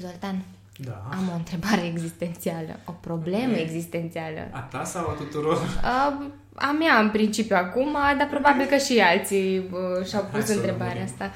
[0.00, 0.44] Zoltan,
[0.76, 1.08] Da.
[1.12, 3.58] am o întrebare existențială, o problemă Ok.
[3.60, 4.48] existențială.
[4.50, 5.56] A ta sau a tuturor?
[5.56, 10.44] Uh, a mea în principiu acum, dar probabil că și alții uh, și-au Hai pus
[10.44, 11.12] să o întrebarea lămurim.
[11.12, 11.30] asta.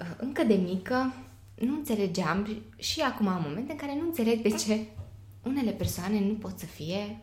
[0.00, 1.12] Uh, încă de mică
[1.54, 4.78] nu înțelegeam și acum am momente în care nu înțeleg de ce
[5.42, 7.18] unele persoane nu pot să fie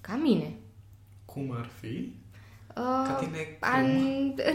[0.00, 0.52] ca mine.
[1.24, 2.12] Cum ar fi?
[2.76, 3.56] Uh, Ca tine cum?
[3.70, 3.84] An,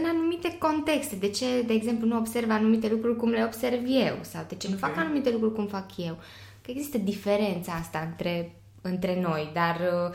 [0.00, 1.16] în anumite contexte.
[1.16, 4.16] De ce, de exemplu, nu observ anumite lucruri cum le observ eu?
[4.20, 4.80] Sau de ce nu Ok.
[4.80, 6.18] fac anumite lucruri cum fac eu?
[6.62, 10.14] Că există diferența asta între, între noi, dar uh,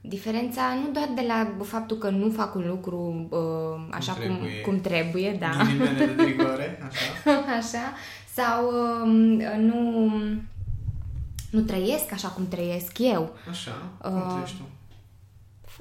[0.00, 4.60] diferența nu doar de la faptul că nu fac un lucru uh, așa cum, trebuie.
[4.60, 5.50] cum trebuie, da.
[5.64, 7.30] Ghilimele de rigoare, așa.
[7.56, 7.92] așa,
[8.32, 8.70] sau
[9.02, 9.10] um,
[9.60, 10.08] nu,
[11.50, 13.34] nu trăiesc așa cum trăiesc eu.
[13.50, 14.64] Așa, cum Uh, trăiești tu?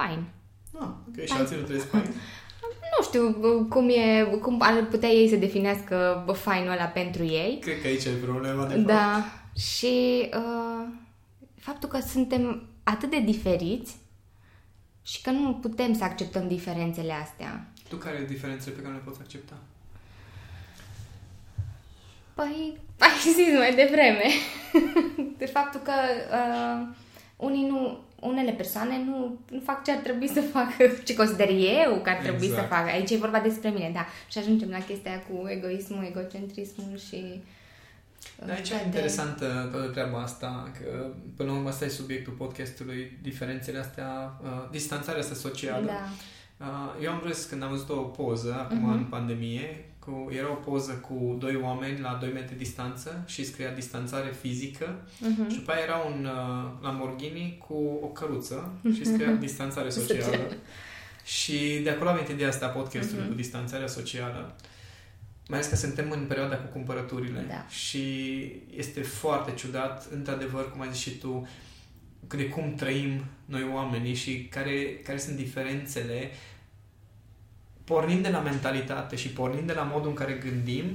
[0.02, 0.24] Fine.
[0.80, 1.40] Ah, ok, și Hai.
[1.40, 2.14] alții nu trăiesc fain?
[2.98, 7.24] Nu știu uh, cum, e, cum ar putea ei să definească bă, fainul ăla pentru
[7.24, 7.58] ei.
[7.62, 8.86] Cred că aici e problema, de fapt.
[8.86, 9.24] Da.
[9.60, 10.88] Și uh,
[11.60, 13.96] faptul că suntem atât de diferiți
[15.04, 17.68] și că nu putem să acceptăm diferențele astea.
[17.90, 19.54] Tu care e diferențele pe care le poți accepta?
[22.34, 24.24] Păi, ai zis mai devreme.
[25.38, 25.94] de faptul că
[26.32, 26.88] uh,
[27.36, 31.50] unii nu, unele persoane nu, nu fac ce ar trebui să facă, ce consider
[31.84, 32.62] eu că ar trebui Exact.
[32.62, 32.90] să facă.
[32.90, 34.06] Aici e vorba despre mine, da.
[34.30, 37.16] Și ajungem la chestia aia cu egoismul, egocentrismul și...
[38.40, 41.06] uh, Da, aici toate- e interesantă toată treaba asta, că
[41.38, 45.86] până la urmă asta e subiectul podcastului, diferențele astea, uh, distanțarea asta socială.
[45.86, 46.08] Da.
[46.66, 48.92] Uh, eu am râs când am văzut o poză, acum Mhm.
[48.92, 53.72] în pandemie, cu, era o poză cu doi oameni la 2 metri distanță și scria
[53.72, 55.50] distanțare fizică Mhm.
[55.50, 60.22] și după aia era un uh, Lamborghini cu o căruță și scria distanțare socială.
[60.24, 60.54] Socială.
[61.26, 63.30] și de acolo am venit ideea asta a podcastului Mhm.
[63.32, 64.56] cu distanțarea socială.
[65.48, 67.66] Mai ales că suntem în perioada cu cumpărăturile Da.
[67.70, 68.06] și
[68.76, 71.48] este foarte ciudat, într-adevăr, cum ai zis și tu,
[72.28, 76.30] cât de cum trăim noi oamenii și care, care sunt diferențele
[77.84, 80.86] pornind de la mentalitate și pornind de la modul în care gândim,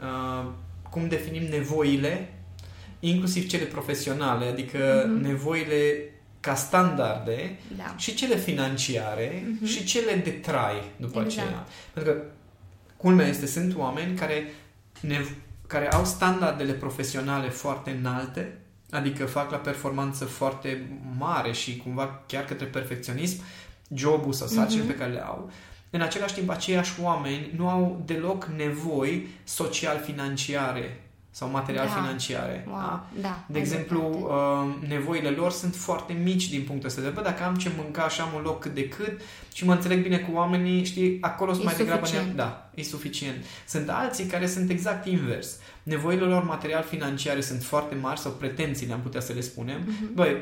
[0.00, 0.50] uh,
[0.90, 2.32] cum definim nevoile,
[3.00, 5.22] inclusiv cele profesionale, adică Mhm.
[5.22, 6.08] nevoile
[6.40, 7.94] ca standarde Da.
[7.96, 9.64] și cele financiare Mhm.
[9.64, 11.46] și cele de trai după Exact.
[11.46, 11.66] aceea.
[11.92, 12.22] Pentru că
[12.96, 14.52] culmea este, sunt oameni care,
[15.00, 15.24] ne,
[15.66, 18.58] care au standardele profesionale foarte înalte,
[18.90, 23.42] adică fac la performanță foarte mare și cumva chiar către perfecționism
[23.94, 24.92] jobul sau sarcinile Mhm.
[24.92, 25.50] pe care le au.
[25.94, 31.00] În același timp, aceiași oameni nu au deloc nevoi social-financiare
[31.30, 32.64] sau material-financiare.
[32.68, 32.76] Wow.
[32.76, 33.06] Da?
[33.20, 33.44] Da.
[33.46, 34.82] De ai exemplu, dreptate.
[34.82, 37.24] uh, nevoile lor sunt foarte mici din punctul ăsta de vedere.
[37.24, 39.20] Bă, dacă am ce mânca și am un loc cât de cât
[39.52, 42.06] și mă înțeleg bine cu oamenii, știi, acolo sunt E mai degrabă...
[42.06, 42.28] suficient.
[42.30, 43.44] Ne- da, e suficient.
[43.68, 45.56] Sunt alții care sunt exact invers.
[45.82, 49.80] Nevoile lor material-financiare sunt foarte mari sau pretențiile, am putea să le spunem.
[49.86, 50.14] Mhm.
[50.14, 50.36] Băi,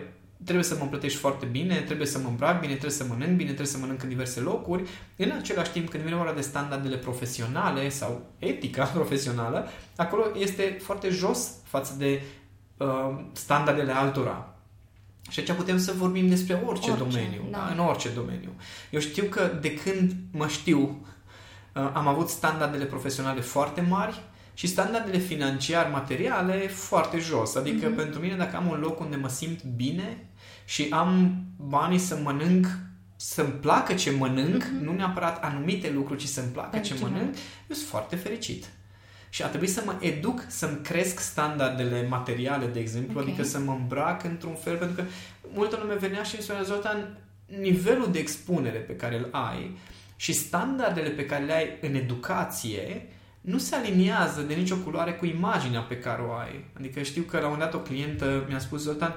[0.45, 3.45] trebuie să mă plătești foarte bine, trebuie să mă îmbrac bine, trebuie să mănânc bine,
[3.49, 4.83] trebuie să mănânc în diverse locuri.
[5.17, 11.09] În același timp, când vine vorba de standardele profesionale sau etica profesională, acolo este foarte
[11.09, 12.23] jos față de
[12.77, 14.47] uh, standardele altora.
[15.31, 17.59] Și aici putem să vorbim despre orice, Orice, domeniu, da.
[17.59, 17.73] da.
[17.73, 18.51] în orice domeniu.
[18.91, 21.07] Eu știu că de când mă știu,
[21.75, 24.23] uh, am avut standardele profesionale foarte mari
[24.55, 27.55] și standardele financiar materiale foarte jos.
[27.55, 27.97] Adică Mhm.
[27.97, 30.27] pentru mine, dacă am un loc unde mă simt bine
[30.65, 32.67] și am banii să mănânc
[33.17, 34.85] să-mi placă ce mănânc, Mhm.
[34.85, 37.35] nu neapărat anumite lucruri, ci să-mi placă Pentru ce ce mănânc,
[37.69, 38.65] eu sunt foarte fericit.
[39.31, 43.27] Și a trebuit să mă educ să-mi cresc standardele materiale, de exemplu, Ok.
[43.27, 45.09] adică să mă îmbrac într-un fel, pentru că
[45.55, 47.19] multă lume venea și îmi spunea, Zoltan,
[47.61, 49.77] nivelul de expunere pe care îl ai
[50.17, 53.07] și standardele pe care le ai în educație
[53.41, 56.65] nu se aliniază de nicio culoare cu imaginea pe care o ai.
[56.79, 59.15] Adică știu că la un moment dat o clientă mi-a spus, Zoltan,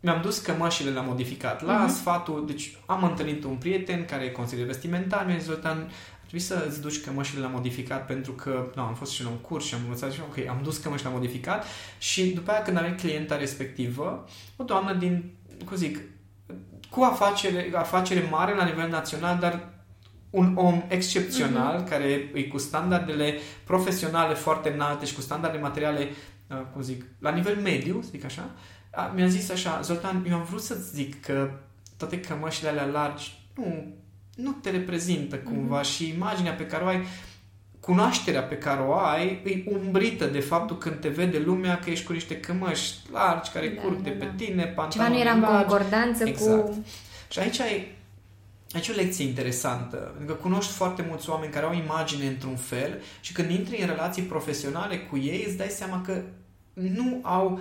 [0.00, 1.62] mi-am dus cămășile la modificat.
[1.62, 1.88] La Mhm.
[1.94, 6.46] sfatul, deci am întâlnit un prieten care e consilier vestimentar, mi-a zis, Zoltan, ar trebui
[6.46, 9.64] să îți duci cămășile la modificat pentru că, nu, am fost și la un curs
[9.64, 11.64] și am învățat și ok, am dus cămăși la modificat
[11.98, 14.24] și după aia când a venit clienta respectivă,
[14.56, 15.32] o doamnă din,
[15.64, 15.98] cum zic,
[16.90, 19.68] cu afacere, afacere mare la nivel național, dar
[20.30, 21.88] un om excepțional Mhm.
[21.88, 26.08] care e cu standardele profesionale foarte înalte și cu standarde materiale,
[26.50, 28.50] uh, cum zic, la nivel mediu, să zic așa, a,
[29.14, 31.50] mi-a zis așa, Zoltan, eu am vrut să-ți zic că
[31.96, 33.94] toate cămășile alea largi nu,
[34.34, 37.04] nu te reprezintă cumva și imaginea pe care o ai,
[37.80, 42.04] cunoașterea pe care o ai, e umbrită de faptul când te vede lumea că ești
[42.06, 44.30] cu niște cămăși largi care Da, curg da, de pe da.
[44.36, 45.56] tine, Ceva pantaloni nu era în largi.
[45.68, 46.64] concordanță Exact.
[46.66, 46.84] cu...
[47.30, 47.86] Și aici e,
[48.72, 52.56] aici e o lecție interesantă, pentru că cunoști foarte mulți oameni care au imagine într-un
[52.56, 56.22] fel și când intri în relații profesionale cu ei îți dai seama că
[56.72, 57.60] nu au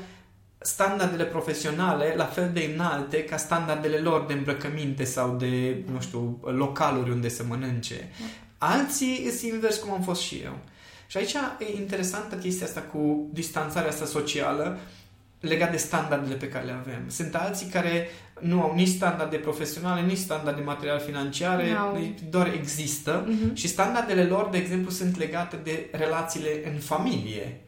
[0.65, 6.39] standardele profesionale la fel de înalte ca standardele lor de îmbrăcăminte sau de, nu știu,
[6.43, 8.09] localuri unde să mănânce.
[8.57, 10.57] Alții sunt invers cum am fost și eu.
[11.07, 14.77] Și aici e interesantă chestia asta cu distanțarea asta socială
[15.39, 17.03] legat de standardele pe care le avem.
[17.07, 18.07] Sunt alții care
[18.39, 22.13] nu au nici standarde profesionale, nici standarde material financiare, N-au.
[22.29, 23.53] doar există Mhm.
[23.53, 27.59] și standardele lor, de exemplu, sunt legate de relațiile în familie.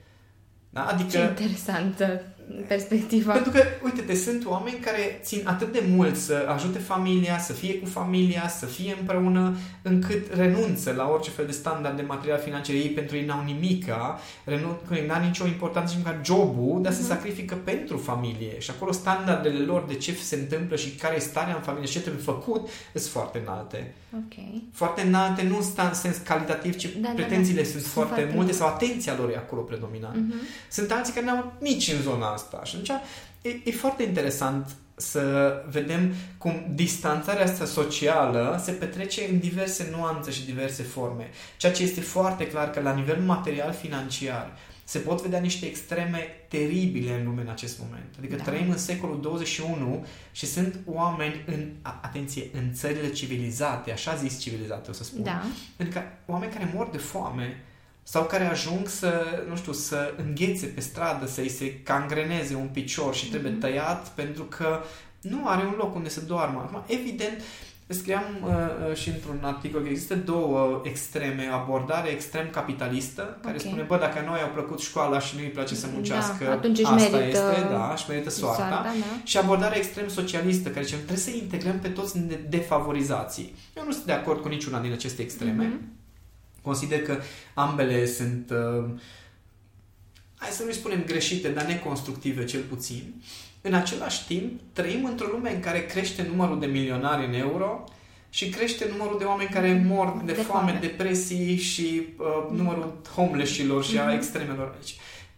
[0.70, 0.82] Da?
[0.82, 2.22] Ce Adică interesantă
[2.68, 3.34] perspectiva.
[3.34, 7.76] pentru că, uite-te, sunt oameni care țin atât de mult să ajute familia, să fie
[7.80, 12.76] cu familia, să fie împreună, încât renunță la orice fel de standard de material financiar.
[12.76, 17.56] Ei pentru ei n-au nimica, renunță, n-au nicio importanță nici măcar jobul, dar se sacrifică
[17.64, 18.60] pentru familie.
[18.60, 21.94] Și acolo standardele lor de ce se întâmplă și care e starea în familie și
[21.94, 23.94] ce trebuie făcut, sunt foarte înalte.
[24.14, 24.34] Ok.
[24.74, 27.68] Foarte înalte, nu în sens calitativ, ci Da, da, pretențiile da.
[27.68, 28.58] sunt, Sunt foarte, foarte multe multe.
[28.58, 30.18] sau atenția lor e acolo predominantă.
[30.18, 30.34] Mhm.
[30.72, 32.62] Sunt alții care n-au nici în zona asta.
[32.64, 33.02] Și atunci
[33.42, 40.32] e, e foarte interesant să vedem cum distanțarea asta socială se petrece în diverse nuanțe
[40.32, 41.30] și diverse forme.
[41.58, 44.52] Ceea ce este foarte clar că la nivel material financiar
[44.84, 48.16] se pot vedea niște extreme teribile în lume în acest moment.
[48.18, 48.44] Adică Da.
[48.44, 54.40] trăim în secolul 21 și sunt oameni în, a- atenție, în țările civilizate, așa zis
[54.40, 55.42] civilizate o să spun, Da.
[55.80, 57.64] Adică oameni care mor de foame
[58.10, 63.16] sau care ajung să, nu știu, să înghețe pe stradă, să-i se cangreneze un picior
[63.16, 63.60] și trebuie Mhm.
[63.60, 64.80] tăiat pentru că
[65.22, 66.60] nu are un loc unde să doarmă.
[66.60, 67.42] Acum, evident,
[67.88, 68.50] scriam uh,
[68.90, 73.62] uh, și într-un articol că există două extreme, abordare extrem capitalistă, care Ok.
[73.62, 76.78] spune, bă, dacă noi au plăcut școala și nu îi place să muncească, Da, atunci
[76.80, 78.58] își asta merită este, da, își merită soarta.
[78.68, 78.92] Soarta, da.
[79.24, 83.56] Și abordarea extrem socialistă, care zice, trebuie să integrăm pe toți în de- defavorizații.
[83.78, 85.64] Eu nu sunt de acord cu niciuna din aceste extreme.
[85.66, 85.80] Mhm.
[86.68, 87.18] Consider că
[87.54, 88.86] ambele sunt, uh,
[90.36, 93.14] hai să nu spunem greșite, dar neconstructive cel puțin.
[93.62, 97.84] În același timp, trăim într-o lume în care crește numărul de milionari în euro
[98.30, 100.88] și crește numărul de oameni care mor de, De foame, foame.
[100.88, 104.16] depresii și uh, numărul homeless-ilor și a Mhm.
[104.16, 104.96] extremelor aici.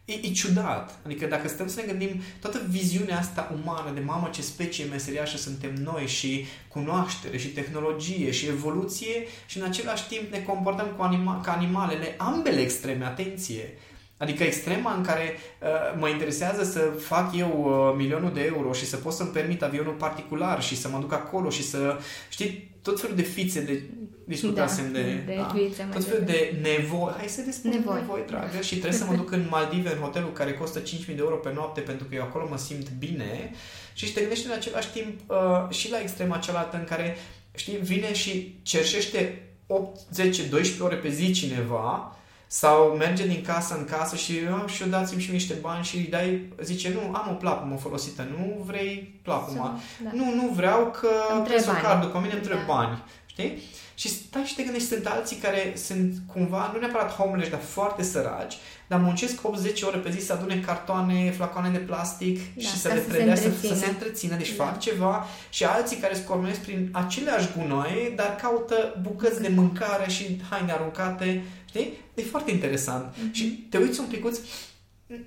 [0.10, 1.00] E, e ciudat.
[1.06, 5.38] Adică dacă stăm să ne gândim toată viziunea asta umană de mamă ce specie meseriașă
[5.38, 11.04] suntem noi și cunoaștere și tehnologie și evoluție și în același timp ne comportăm cu
[11.04, 13.78] anima- ca animalele, ambele extreme, atenție.
[14.18, 18.86] Adică extrema în care uh, mă interesează să fac eu uh, milionul de euro și
[18.86, 21.98] să pot să-mi permit avionul particular și să mă duc acolo și să,
[22.30, 23.82] știi, tot felul de fițe de
[24.26, 26.60] discutasem Da, de, de da, vițe mai tot felul devreme.
[26.62, 27.14] de nevoi.
[27.18, 27.84] Hai să despre nevoi.
[27.84, 28.00] Nevoi.
[28.00, 31.16] nevoi, dragă, și trebuie să mă duc în Maldive, în hotelul care costă 5.000 de
[31.18, 33.52] euro pe noapte pentru că eu acolo mă simt bine
[33.94, 37.18] și te gândești în același timp uh, și la extrema cealaltă în care,
[37.56, 42.18] știi, vine și cerșește 8, 10, 12 ore pe zi cineva
[42.52, 45.96] sau merge din casă în casă și oh, și eu dați-mi și niște bani și
[45.98, 49.80] îi dai, zice, nu, am o plapumă folosită, nu vrei plapuma.
[50.04, 50.10] Da.
[50.14, 51.84] Nu, nu vreau că Îmi trebuie trebuie să o bani.
[51.86, 52.74] car după mine, îmi trebuie Da.
[52.74, 53.04] bani.
[53.26, 53.62] Știi?
[54.00, 58.04] Și stai și te gândești, sunt alții care sunt cumva, nu neapărat homeless, dar foarte
[58.04, 58.58] săraci,
[58.88, 62.88] dar muncesc 8-10 ore pe zi să adune cartoane, flacoane de plastic Da, și să
[62.88, 63.76] ca le să se predea, să, să întrețină.
[63.80, 64.64] se întrețină, deci Da.
[64.64, 70.42] fac ceva și alții care scormenesc prin aceleași gunoaie, dar caută bucăți de mâncare și
[70.50, 71.94] haine aruncate, știi?
[72.14, 73.16] E foarte interesant.
[73.24, 73.34] Mhm.
[73.34, 74.40] Și te uiți un picuț,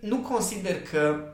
[0.00, 1.24] nu consider că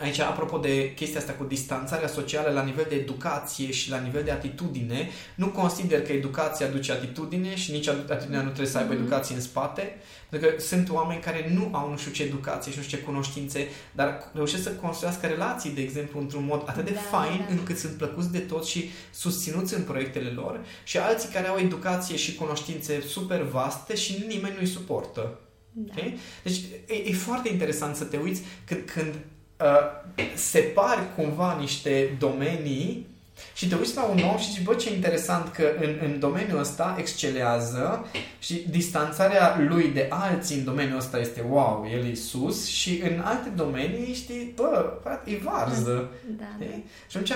[0.00, 4.22] Aici, apropo de chestia asta cu distanțarea socială la nivel de educație și la nivel
[4.24, 8.92] de atitudine, nu consider că educația aduce atitudine și nici atitudinea nu trebuie să aibă
[8.92, 9.00] Mhm.
[9.02, 9.96] educație în spate,
[10.30, 13.04] pentru că sunt oameni care nu au nu știu ce educație și nu știu ce
[13.04, 17.54] cunoștințe, dar reușesc să construiască relații, de exemplu, într-un mod atât de Da, fain da.
[17.54, 22.16] încât sunt plăcuți de toți și susținuți în proiectele lor și alții care au educație
[22.16, 25.40] și cunoștințe super vaste și nimeni nu-i suportă.
[25.72, 25.92] Da.
[25.96, 26.18] Okay?
[26.42, 29.14] Deci e, e foarte interesant să te uiți când, când
[29.60, 33.10] uh, separi cumva niște domenii
[33.54, 36.58] și te uiți la un om și zici, bă, ce interesant că în, în domeniul
[36.58, 38.06] ăsta excelează
[38.38, 43.20] și distanțarea lui de alții în domeniul ăsta este wow, el e sus și în
[43.24, 46.10] alte domenii știi, bă, frate, e varză.
[46.38, 46.64] Da, da.
[46.64, 46.84] Știi?
[47.08, 47.32] Și atunci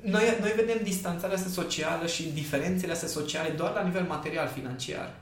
[0.00, 5.14] noi, noi vedem distanțarea asta socială și diferențele astea sociale doar la nivel material, financiar.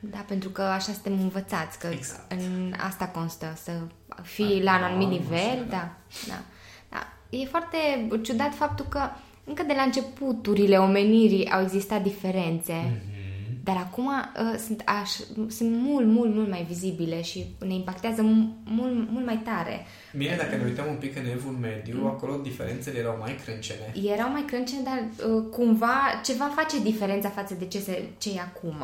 [0.00, 2.32] Da, pentru că așa suntem învățați, că Exact.
[2.32, 3.72] în asta constă, să
[4.22, 5.92] fii Ah, la un anumit ah, nivel, așa, da,
[6.28, 6.38] da.
[6.88, 7.12] da.
[7.30, 7.76] E foarte
[8.22, 9.00] ciudat faptul că
[9.44, 13.18] încă de la începuturile omenirii au existat diferențe, Mhm.
[13.64, 15.10] dar acum uh, sunt, aș,
[15.48, 19.86] sunt mult, mult, mult mai vizibile și ne impactează mu- mult, mult mai tare.
[20.16, 23.92] Bine, dacă ne uităm un pic în evul mediu, acolo diferențele erau mai crâncene.
[24.12, 28.40] Erau mai crâncene, dar uh, cumva ceva face diferența față de ce, se, ce e
[28.40, 28.82] acum.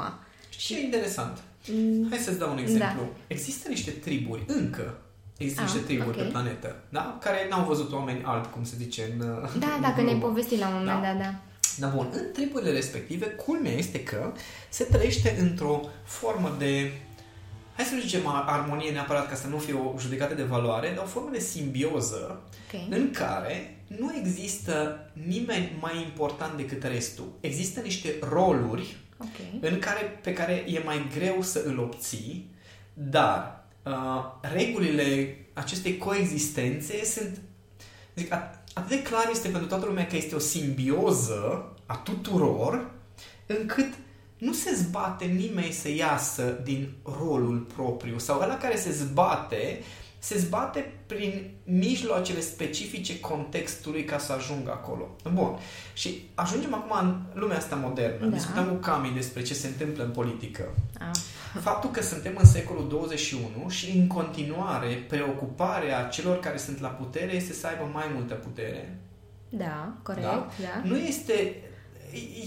[0.58, 1.38] Și ce e interesant?
[1.72, 3.08] Mm, Hai să-ți dau un exemplu.
[3.26, 4.98] Există niște triburi încă
[5.38, 6.16] Există niște Ah, triburi ok.
[6.16, 7.18] pe planetă, da?
[7.20, 9.18] Care n-au văzut oameni albi, cum se zice în...
[9.58, 10.20] Da, în dacă ne glumă.
[10.26, 11.06] povesti la un moment Da.
[11.08, 11.34] dat, da.
[11.78, 14.32] Dar bun, în triburile respective, culmea este că
[14.68, 16.92] se trăiește într-o formă de,
[17.76, 20.92] hai să nu zicem a- armonie neapărat ca să nu fie o judecată de valoare,
[20.94, 22.40] dar o formă de simbioză
[22.74, 22.80] Ok.
[22.90, 27.32] în care nu există nimeni mai important decât restul.
[27.40, 29.60] Există niște roluri Ok.
[29.60, 32.50] în care, pe care e mai greu să îl obții,
[32.92, 33.92] dar uh,
[34.40, 37.40] regulile acestei coexistențe sunt
[38.14, 42.90] zic, at- atât de clar este pentru toată lumea că este o simbioză a tuturor,
[43.46, 43.92] încât
[44.38, 49.82] nu se zbate nimeni să iasă din rolul propriu sau ăla care se zbate
[50.26, 55.16] se zbate prin mijloacele specifice contextului ca să ajungă acolo.
[55.32, 55.58] Bun.
[55.92, 58.26] Și ajungem acum în lumea asta modernă.
[58.26, 58.36] Da.
[58.36, 60.62] Discutăm cu Cami despre ce se întâmplă în politică.
[60.98, 61.18] Ah.
[61.60, 67.34] Faptul că suntem în secolul 21 și în continuare preocuparea celor care sunt la putere
[67.34, 68.98] este să aibă mai multă putere.
[69.48, 70.48] Da, corect, Da?
[70.60, 70.88] da.
[70.88, 71.56] Nu este...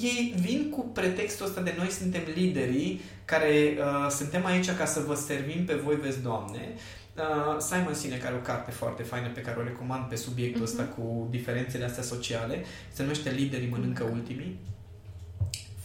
[0.01, 5.03] Ei vin cu pretextul ăsta de noi suntem liderii care uh, suntem aici ca să
[5.07, 6.73] vă servim pe voi, vezi, Doamne.
[7.19, 10.83] Uh, Simon Sinek are o carte foarte faină pe care o recomand pe subiectul ăsta
[10.83, 10.93] Mhm.
[10.93, 12.63] cu diferențele astea sociale.
[12.91, 14.59] Se numește Liderii mănâncă ultimii.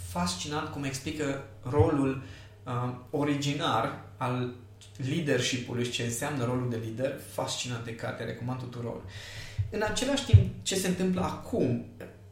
[0.08, 2.22] Fascinant cum explică rolul
[2.66, 4.54] uh, originar al
[5.08, 7.12] leadership-ului și ce înseamnă rolul de lider.
[7.32, 9.00] Fascinant de carte, recomand tuturor.
[9.70, 11.84] În același timp, ce se întâmplă acum,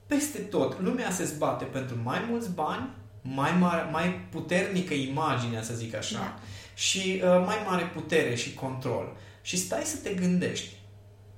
[0.06, 2.88] peste tot, lumea se zbate pentru mai mulți bani,
[3.22, 6.38] mai, mare, mai puternică imagine, să zic așa, Da.
[6.74, 9.16] Și uh, mai mare putere și control.
[9.42, 10.74] Și stai să te gândești,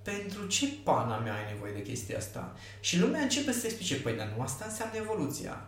[0.03, 2.53] pentru ce pana mea ai nevoie de chestia asta?
[2.81, 5.67] Și lumea începe să explice, păi, dar nu asta înseamnă evoluția.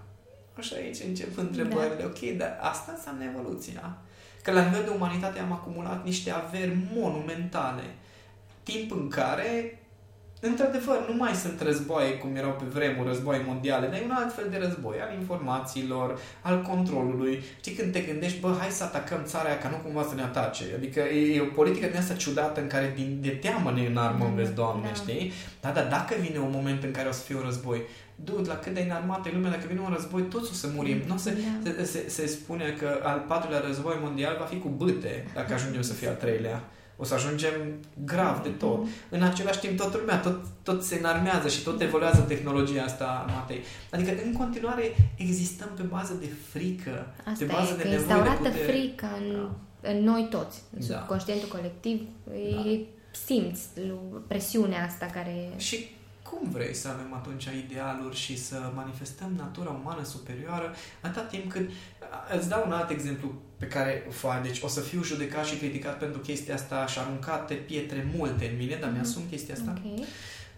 [0.58, 3.98] Așa aici încep întrebările, ok, dar asta înseamnă evoluția.
[4.42, 7.82] Că la nivel de umanitate am acumulat niște averi monumentale.
[8.62, 9.80] Timp în care,
[10.40, 14.34] într-adevăr, nu mai sunt războaie cum erau pe vremuri, războaie mondiale, dar e un alt
[14.34, 17.42] fel de război, al informațiilor, al controlului.
[17.58, 20.22] Știi, când te gândești, bă, hai să atacăm țara aia ca nu cumva să ne
[20.22, 20.64] atace.
[20.76, 24.28] Adică e, e o politică din asta ciudată în care din, de teamă ne înarmăm,
[24.34, 24.94] Da, vezi, Doamne, da.
[24.94, 25.32] știi?
[25.60, 27.80] Da, dar dacă vine un moment în care o să fie un război,
[28.14, 31.02] dude, la cât de înarmată e lumea, dacă vine un război, toți o să murim.
[31.06, 31.30] Nu o să,
[31.64, 31.70] Da.
[31.74, 35.82] se, se, se spune că al patrulea război mondial va fi cu bâte, dacă ajungem
[35.82, 36.64] să fie al treilea.
[36.96, 37.52] O să ajungem
[38.04, 38.86] grav de tot.
[39.08, 43.60] În același timp, toată lumea, tot, tot se înarmează și tot evoluează tehnologia asta, Matei.
[43.90, 48.06] Adică, în continuare, existăm pe bază de frică, Asta pe bază e, de că nevoie
[48.06, 48.72] de instaurată putere.
[48.72, 49.32] frica în,
[49.82, 49.90] Da.
[49.90, 50.96] în noi toți, în Da.
[50.98, 52.00] subconștientul colectiv.
[52.24, 52.32] Da.
[52.70, 52.80] E,
[53.26, 55.50] simți lu- presiunea asta care...
[55.56, 55.94] Și
[56.30, 61.70] cum vrei să avem atunci idealuri și să manifestăm natura umană superioară atâta timp cât...
[62.38, 64.42] Îți dau un alt exemplu pe care o fac.
[64.42, 68.56] Deci o să fiu judecat și criticat pentru chestia asta și aruncate pietre multe în
[68.56, 68.94] mine, dar Mhm.
[68.98, 69.74] mi-asum chestia asta.
[69.84, 69.98] Ok.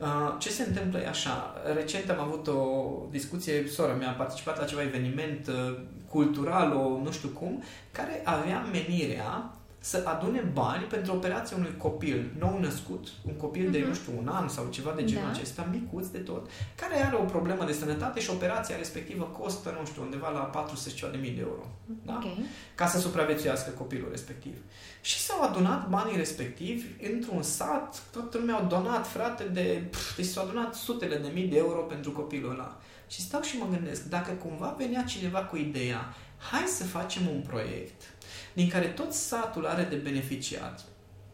[0.00, 1.54] Uh, ce se întâmplă e așa.
[1.74, 2.62] Recent am avut o
[3.10, 5.78] discuție, sora mea a participat la ceva eveniment uh,
[6.08, 7.62] cultural, o nu știu cum,
[7.92, 13.78] care avea menirea să adune bani pentru operația unui copil nou născut, un copil de,
[13.78, 13.88] Mhm.
[13.88, 15.30] nu știu, un an sau ceva de genul Da.
[15.30, 19.86] acesta, micuț de tot, care are o problemă de sănătate și operația respectivă costă, nu
[19.86, 21.66] știu, undeva la 400 și ceva de mii de euro.
[22.06, 22.20] Da?
[22.24, 22.32] Ok.
[22.74, 24.56] ca să supraviețuiască copilul respectiv.
[25.00, 29.82] Și s-au adunat banii respectivi într-un sat, toată lumea au donat, frate, de...
[29.90, 32.80] Pf, deci s-au adunat sutele de mii de euro pentru copilul ăla.
[33.08, 36.14] Și stau și mă gândesc, dacă cumva venea cineva cu ideea,
[36.50, 38.02] hai să facem un proiect
[38.58, 40.84] din care tot satul are de beneficiat,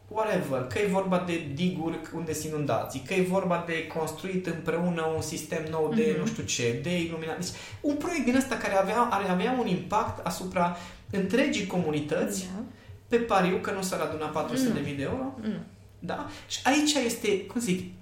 [0.09, 5.03] whatever, că e vorba de diguri unde sunt inundații, că e vorba de construit împreună
[5.17, 6.21] un sistem nou de Mhm.
[6.21, 7.39] nu știu ce, de iluminat.
[7.39, 7.49] Deci,
[7.81, 10.77] un proiect din ăsta care avea, are avea un impact asupra
[11.11, 12.63] întregii comunități Da.
[13.09, 14.85] pe pariu că nu s-ar aduna 400 de Nu.
[14.85, 15.35] mii de euro.
[15.43, 15.59] Mm.
[15.99, 16.27] Da?
[16.49, 17.93] Și aici este, cum zic,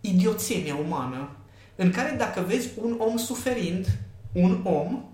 [0.00, 1.28] idioțenia umană,
[1.76, 3.86] în care dacă vezi un om suferind,
[4.32, 5.04] un om,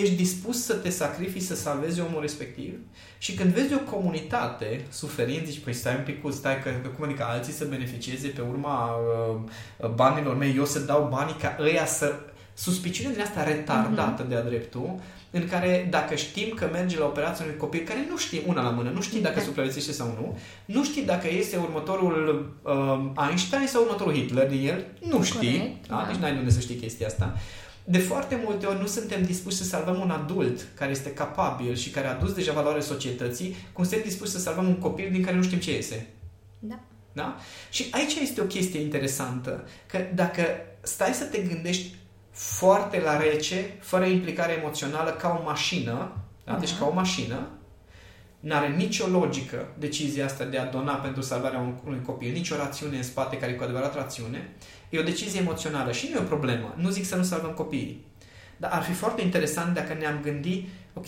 [0.00, 2.72] ești dispus să te sacrifici să salvezi omul respectiv
[3.18, 7.24] și când vezi o comunitate suferind, zici, păi stai un pic, stai că, cum adică
[7.24, 8.90] alții să beneficieze pe urma
[9.80, 12.14] uh, banilor mei, eu să dau banii ca ăia să...
[12.58, 15.00] Suspiciunea din asta retardată de-a dreptul,
[15.30, 18.70] în care dacă știm că merge la operația unui copil care nu știi una la
[18.70, 19.44] mână, nu știi dacă Da.
[19.44, 24.84] supraviețuiește sau nu, nu știi dacă este următorul uh, Einstein sau următorul Hitler din el,
[25.08, 25.96] nu știi, Corect, da?
[25.96, 26.06] da.
[26.10, 27.34] deci n-ai de unde să știi chestia asta.
[27.88, 31.90] De foarte multe ori nu suntem dispuși să salvăm un adult care este capabil și
[31.90, 35.36] care a adus deja valoare societății, cum suntem dispuși să salvăm un copil din care
[35.36, 36.06] nu știm ce iese.
[36.58, 36.80] Da.
[37.12, 37.36] Da?
[37.70, 40.42] Și aici este o chestie interesantă, că dacă
[40.82, 41.94] stai să te gândești
[42.30, 46.12] foarte la rece, fără implicare emoțională, ca o mașină,
[46.44, 46.52] da?
[46.52, 46.58] Da.
[46.58, 47.48] deci ca o mașină,
[48.46, 53.02] N-are nicio logică decizia asta de a dona pentru salvarea unui copil, nicio rațiune în
[53.02, 54.50] spate care e cu adevărat rațiune.
[54.90, 56.74] E o decizie emoțională și nu e o problemă.
[56.76, 58.04] Nu zic să nu salvăm copiii.
[58.56, 61.06] Dar ar fi foarte interesant dacă ne-am gândit, ok,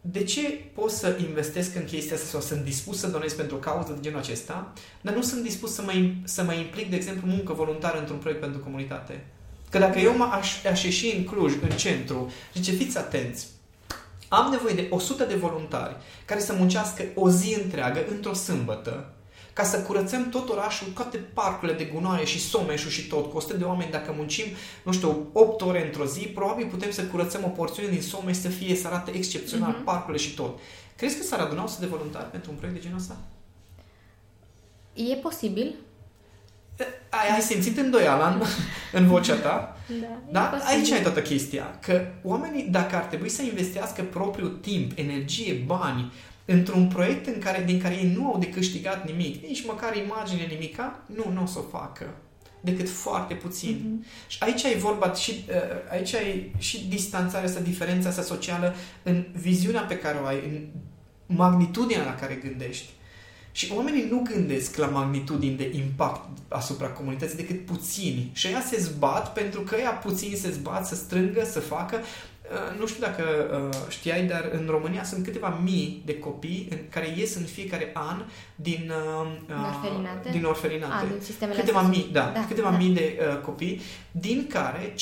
[0.00, 0.40] de ce
[0.74, 4.00] pot să investesc în chestia asta sau sunt dispus să donez pentru o cauză de
[4.00, 5.92] genul acesta, dar nu sunt dispus să mă,
[6.24, 9.24] să mă implic, de exemplu, muncă voluntară într-un proiect pentru comunitate?
[9.70, 13.46] Că dacă eu mă aș, aș ieși în Cluj, în centru, zice, fiți atenți,
[14.28, 19.14] am nevoie de 100 de voluntari care să muncească o zi întreagă într-o sâmbătă
[19.54, 23.56] ca să curățăm tot orașul, toate parcurile de gunoaie și someșul și tot, cu 100
[23.56, 24.44] de oameni, dacă muncim,
[24.82, 28.48] nu știu, 8 ore într-o zi, probabil putem să curățăm o porțiune din someș să
[28.48, 29.84] fie, să arate excepțional uh-huh.
[29.84, 30.58] parcurile și tot.
[30.96, 33.16] Crezi că s-ar aduna 100 de voluntari pentru un proiect de genul ăsta?
[34.94, 35.74] E posibil.
[37.08, 38.42] Ai, ai simțit îndoiala în,
[39.00, 39.76] în vocea ta?
[40.00, 40.64] Da, da?
[40.64, 41.78] Aici ai toată chestia.
[41.80, 46.12] Că oamenii, dacă ar trebui să investească propriul timp, energie, bani,
[46.44, 50.46] într-un proiect în care, din care ei nu au de câștigat nimic, nici măcar imagine,
[50.50, 52.06] nimica, nu, nu o să o facă
[52.60, 53.76] decât foarte puțin.
[53.76, 54.28] Mm-hmm.
[54.28, 55.54] Și aici ai vorba și, uh,
[55.90, 60.66] aici ai și distanțarea asta, diferența asta socială în viziunea pe care o ai, în
[61.36, 62.88] magnitudinea la care gândești.
[63.56, 68.30] Și oamenii nu gândesc la magnitudini de impact asupra comunității decât puțini.
[68.32, 72.00] Și ea se zbat pentru că ea puțini se zbat să strângă, să facă
[72.50, 73.24] Uh, nu știu dacă
[73.68, 77.90] uh, știai, dar în România sunt câteva mii de copii în, care ies în fiecare
[77.94, 78.22] an
[78.54, 80.30] din uh, orfelinate.
[80.30, 81.04] Din orfelinate.
[81.04, 81.90] A, din sistemele câteva astea.
[81.90, 82.76] mii, da, da câteva da.
[82.76, 83.80] mii de uh, copii,
[84.10, 84.94] din care 50%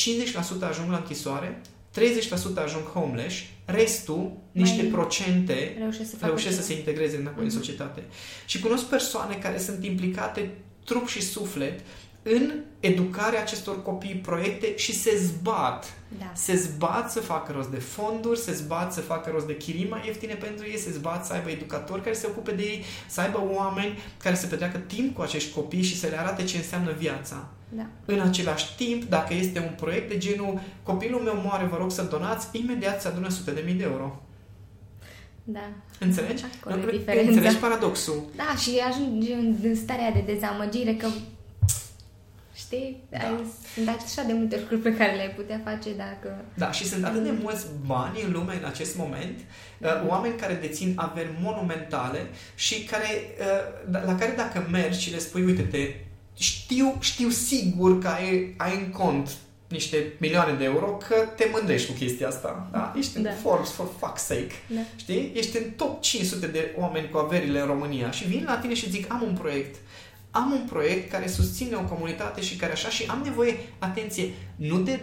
[0.69, 1.61] ajung la închisoare,
[2.01, 7.47] 30% ajung homeless, restul, niște Mai procente, reușesc să, reușesc să se integreze înapoi mm-hmm.
[7.47, 7.57] în mhm.
[7.57, 8.03] societate.
[8.47, 10.51] Și cunosc persoane care sunt implicate
[10.85, 11.81] trup și suflet
[12.23, 15.93] în educarea acestor copii proiecte și se zbat.
[16.19, 16.31] Da.
[16.35, 20.03] Se zbat să facă rost de fonduri, se zbat să facă rost de chirii mai
[20.07, 23.43] ieftine pentru ei, se zbat să aibă educatori care se ocupe de ei, să aibă
[23.53, 27.49] oameni care să petreacă timp cu acești copii și să le arate ce înseamnă viața.
[27.69, 27.87] Da.
[28.05, 32.03] În același timp, dacă este un proiect de genul copilul meu moare, vă rog să
[32.03, 34.23] donați, imediat se adună sute de mii de euro.
[35.45, 35.69] Da.
[36.01, 36.45] Înțelegi?
[36.65, 36.83] Acolo
[37.27, 38.23] Înțelegi paradoxul?
[38.37, 41.07] Da, și ajungi în starea de dezamăgire că
[42.73, 43.03] știi?
[43.09, 43.19] Da.
[43.19, 46.45] Ai, sunt așa de multe lucruri pe care le-ai putea face dacă...
[46.55, 47.39] Da, și sunt atât de mm.
[47.43, 49.39] mulți bani în lume în acest moment,
[49.79, 50.09] mm.
[50.09, 53.09] oameni care dețin averi monumentale și care,
[53.39, 55.95] uh, da, la care dacă mergi și le spui, uite-te,
[56.37, 59.31] știu, știu sigur că ai, ai în cont
[59.69, 62.69] niște milioane de euro că te mândrești cu chestia asta.
[62.73, 62.95] Da?
[62.99, 63.31] Ești în da.
[63.31, 64.53] Forbes, for fuck's sake.
[64.67, 64.81] Da.
[64.97, 65.33] Știi?
[65.35, 68.91] Ești în top 500 de oameni cu averile în România și vin la tine și
[68.91, 69.77] zic, am un proiect
[70.35, 74.79] am un proiect care susține o comunitate și care așa și am nevoie, atenție, nu
[74.79, 75.01] de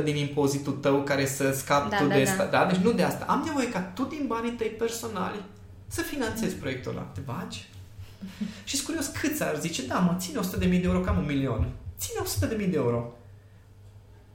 [0.00, 2.30] 2% din impozitul tău care să scapi da, tu da, de da.
[2.30, 2.64] asta, da?
[2.64, 3.24] Deci nu de asta.
[3.28, 5.42] Am nevoie ca tu din banii tăi personali
[5.86, 7.02] să finanțezi proiectul ăla.
[7.02, 7.68] Te bagi?
[8.64, 11.68] și sunt curios câți ar zice, da, mă, ține 100.000 de euro, cam un milion.
[11.98, 13.12] Ține 100.000 de euro.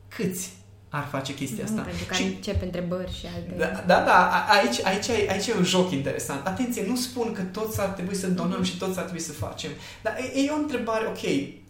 [0.07, 0.56] Câți?
[0.89, 1.75] Ar face chestia asta.
[1.75, 2.23] Nu, pentru că și...
[2.23, 3.53] încep întrebări și alte...
[3.57, 6.47] Da, da, da aici, aici, aici, aici e un joc interesant.
[6.47, 8.65] Atenție, nu spun că toți ar trebui să donăm mm-hmm.
[8.65, 9.71] și toți ar trebui să facem.
[10.01, 11.23] Dar e, e o întrebare, ok,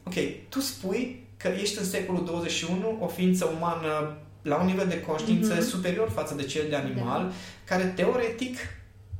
[0.03, 0.13] ok,
[0.49, 5.58] tu spui că ești în secolul 21 o ființă umană la un nivel de conștiință
[5.58, 5.69] mm-hmm.
[5.69, 7.34] superior față de cel de animal, da.
[7.63, 8.58] care teoretic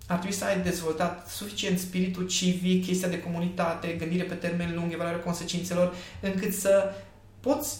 [0.08, 4.94] ar trebui să ai dezvoltat suficient spiritul civic, chestia de comunitate, gândire pe termen lung,
[4.94, 6.94] evaluarea consecințelor, încât să
[7.40, 7.78] poți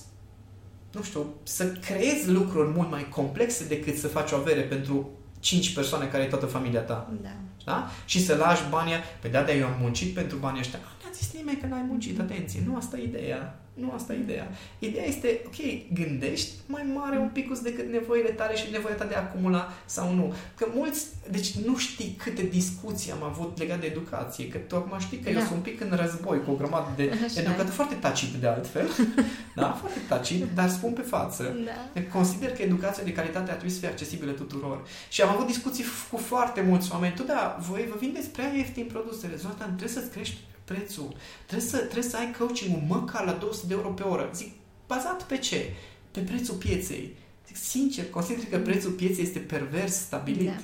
[0.98, 5.74] nu știu, să creezi lucruri mult mai complexe decât să faci o avere pentru 5
[5.74, 7.12] persoane care e toată familia ta.
[7.22, 7.30] Da.
[7.66, 7.90] da?
[8.06, 10.80] Și să lași banii, pe da, dar eu am muncit pentru banii ăștia.
[10.80, 13.60] Nu a zis nimeni că n-ai muncit, atenție, nu asta e ideea.
[13.80, 14.48] Nu asta e ideea.
[14.80, 19.16] Ideea este, ok, gândești mai mare un pic decât nevoile tale și nevoia ta de
[19.16, 20.34] a acumula sau nu.
[20.56, 25.18] Că mulți, deci nu știi câte discuții am avut legat de educație, că tocmai știi
[25.18, 25.40] că da.
[25.40, 27.04] eu sunt un pic în război cu o grămadă de
[27.36, 28.88] educatori foarte tacit de altfel,
[29.56, 31.56] da, foarte tacit, dar spun pe față.
[31.66, 32.02] Da.
[32.14, 34.88] Consider că educația de calitate ar trebui să fie accesibilă tuturor.
[35.10, 37.14] Și am avut discuții cu foarte mulți oameni.
[37.14, 39.36] Tu da, voi vă vindeți prea ieftin produsele.
[39.36, 40.38] Zoltan, trebuie să-ți crești
[40.72, 41.16] prețul.
[41.46, 44.30] Trebuie să, trebuie să ai coaching-ul măcar la 200 de euro pe oră.
[44.34, 44.52] Zic,
[44.88, 45.74] bazat pe ce?
[46.12, 47.16] Pe prețul pieței.
[47.48, 50.48] Zic, sincer, consider că prețul pieței este pervers stabilit.
[50.48, 50.60] Da.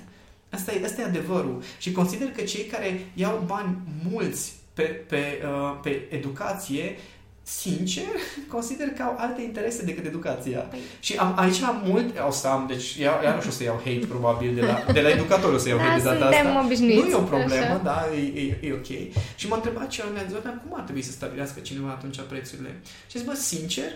[0.49, 1.63] Asta e, asta e adevărul.
[1.77, 3.77] Și consider că cei care iau bani
[4.09, 6.95] mulți pe, pe, uh, pe educație
[7.43, 8.03] sincer,
[8.53, 10.59] consider că au alte interese decât educația.
[10.59, 10.79] Păi.
[10.99, 13.75] Și am, aici am mult, o să am, deci iar, iar nu știu să iau
[13.75, 16.61] hate probabil de la, de la educator o să iau da, hate de data asta.
[16.65, 17.81] Obișnuiți, nu e o problemă, așa.
[17.83, 19.13] da, e, e, e, ok.
[19.35, 22.79] Și m-a întrebat ce mi-a zis, dar cum ar trebui să stabilească cineva atunci prețurile?
[23.07, 23.91] Și zic, bă, sincer,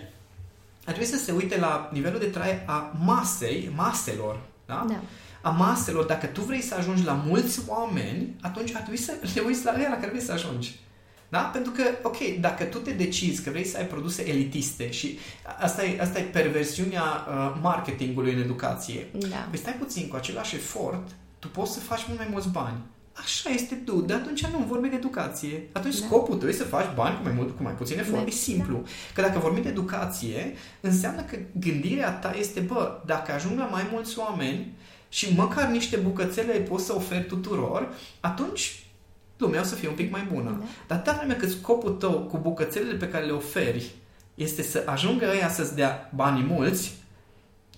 [0.84, 4.84] ar trebui să se uite la nivelul de trai a masei, maselor, da?
[4.88, 5.00] da.
[5.40, 9.40] a maselor, dacă tu vrei să ajungi la mulți oameni, atunci ar trebui să te
[9.40, 10.78] uiți la ăia la care vrei să ajungi.
[11.28, 11.38] Da?
[11.38, 15.18] Pentru că, ok, dacă tu te decizi că vrei să ai produse elitiste și
[15.58, 19.46] asta e, asta e perversiunea uh, marketingului în educație, Da.
[19.50, 22.76] păi stai puțin, cu același efort, tu poți să faci mult mai mulți bani.
[23.12, 25.68] Așa este tu, dar atunci nu vorbim de educație.
[25.72, 26.06] Atunci Da.
[26.06, 28.20] scopul tău e să faci bani cu mai mult, cu mai puțin efort.
[28.20, 28.26] Da.
[28.26, 28.82] E simplu.
[29.14, 33.88] Că dacă vorbim de educație, înseamnă că gândirea ta este, bă, dacă ajung la mai
[33.92, 34.72] mulți oameni
[35.08, 37.88] și măcar niște bucățele poți să oferi tuturor,
[38.20, 38.82] atunci
[39.38, 40.56] lumea o să fie un pic mai bună.
[40.60, 40.66] Da.
[40.86, 43.90] Dar atâta vreme cât scopul tău cu bucățelele pe care le oferi
[44.34, 46.96] este să ajungă ăia să-ți dea banii mulți,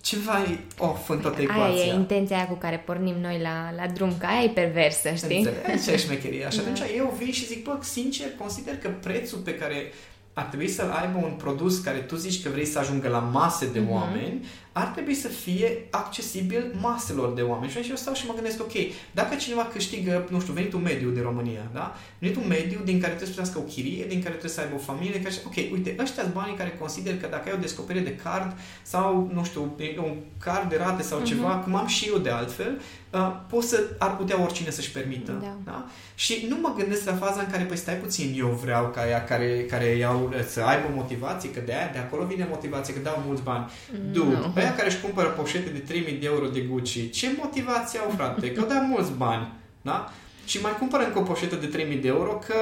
[0.01, 1.83] ceva e off în toată Aia ecuația.
[1.85, 5.37] e intenția aia cu care pornim noi la, la drum, că aia e perversă, știi?
[5.37, 5.69] Înțelegi?
[5.69, 6.49] Aici e șmecheria.
[6.49, 6.63] Și Da.
[6.63, 9.91] atunci eu vin și zic, bă, sincer, consider că prețul pe care
[10.33, 13.69] ar trebui să-l aibă un produs care tu zici că vrei să ajungă la mase
[13.73, 13.91] de Mhm.
[13.91, 17.71] oameni, ar trebui să fie accesibil maselor de oameni.
[17.71, 18.71] Și atunci eu stau și mă gândesc, ok,
[19.11, 21.95] dacă cineva câștigă, nu știu, venitul mediu de România, da?
[22.19, 24.77] Venitul mediu din care trebuie să plătească o chirie, din care trebuie să aibă o
[24.91, 25.35] familie, care...
[25.45, 29.29] ok, uite, ăștia sunt banii care consider că dacă ai o descoperire de card sau,
[29.33, 32.81] nu știu, un card de rate sau ceva, cum am și eu de altfel,
[33.13, 35.31] uh, poți să, ar putea oricine să-și permită.
[35.41, 35.57] Da.
[35.63, 35.85] Da?
[36.15, 39.23] Și nu mă gândesc la faza în care, păi stai puțin, eu vreau ca ea
[39.23, 43.23] care, care iau, să aibă motivație, că de aia, de acolo vine motivație, că dau
[43.25, 43.71] mulți bani.
[44.11, 44.53] Dude, Nu.
[44.61, 48.09] Pe aia care își cumpără poșete de 3000 de euro de Gucci, ce motivație au,
[48.09, 48.51] frate?
[48.51, 50.11] Că dau mulți bani, da?
[50.45, 52.55] Și mai cumpără încă o poșetă de 3000 de euro, că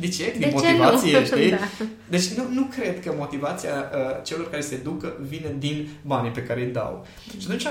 [0.00, 0.30] de ce?
[0.30, 1.24] Din De ce motivație, nu?
[1.30, 1.50] știi?
[1.50, 1.56] Da.
[2.08, 6.42] Deci nu, nu cred că motivația uh, celor care se ducă vine din banii pe
[6.42, 7.06] care îi dau.
[7.38, 7.70] Și atunci, uh,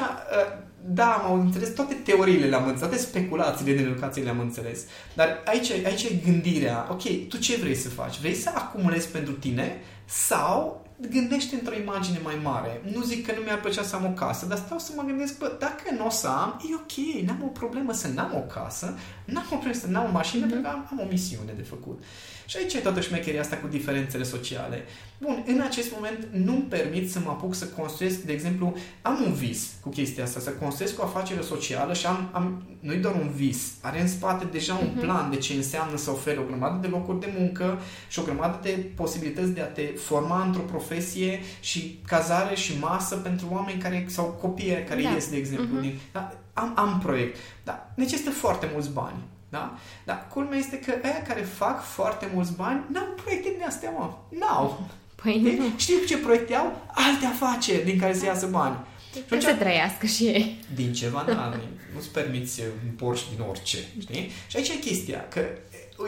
[0.87, 4.85] da, am înțeles toate teoriile le-am înțeles, toate speculațiile din educație le-am înțeles.
[5.13, 6.87] Dar aici, aici e gândirea.
[6.91, 8.19] Ok, tu ce vrei să faci?
[8.19, 12.81] Vrei să acumulezi pentru tine sau gândește într-o imagine mai mare.
[12.93, 15.37] Nu zic că nu mi-ar plăcea să am o casă, dar stau să mă gândesc,
[15.37, 18.97] bă, dacă nu o să am, e ok, n-am o problemă să n-am o casă,
[19.25, 22.03] n-am o problemă să n-am o mașină, pentru că am, am o misiune de făcut.
[22.45, 24.83] Și aici e toată șmecheria asta cu diferențele sociale.
[25.17, 29.33] Bun, în acest moment nu-mi permit să mă apuc să construiesc, de exemplu, am un
[29.33, 33.29] vis cu chestia asta, să construiesc o afacere socială și am, am nu-i doar un
[33.35, 36.87] vis, are în spate deja un plan de ce înseamnă să ofere o grămadă de
[36.87, 41.99] locuri de muncă și o grămadă de posibilități de a te forma într-o profesie și
[42.07, 45.09] cazare și masă pentru oameni care, sau copii care Da.
[45.09, 45.79] ies, de exemplu.
[45.79, 46.33] Din, da?
[46.53, 49.17] am, am proiect, dar necesită foarte mulți bani.
[49.49, 49.77] Da?
[50.03, 54.13] Dar culmea este că aia care fac foarte mulți bani n-au proiecte din astea, mă.
[54.39, 54.87] N-au.
[55.23, 55.57] Păi Știi?
[55.57, 55.65] nu.
[55.77, 56.81] Știi ce proiecte au?
[56.87, 58.75] Alte afaceri din care se iasă bani.
[59.11, 60.59] Trebuie să trăiască și ei.
[60.75, 61.53] Din ceva, da,
[61.93, 64.31] nu-ți permiți un Porsche din orice, știi?
[64.47, 65.39] Și aici e chestia, că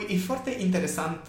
[0.08, 1.20] e foarte interesant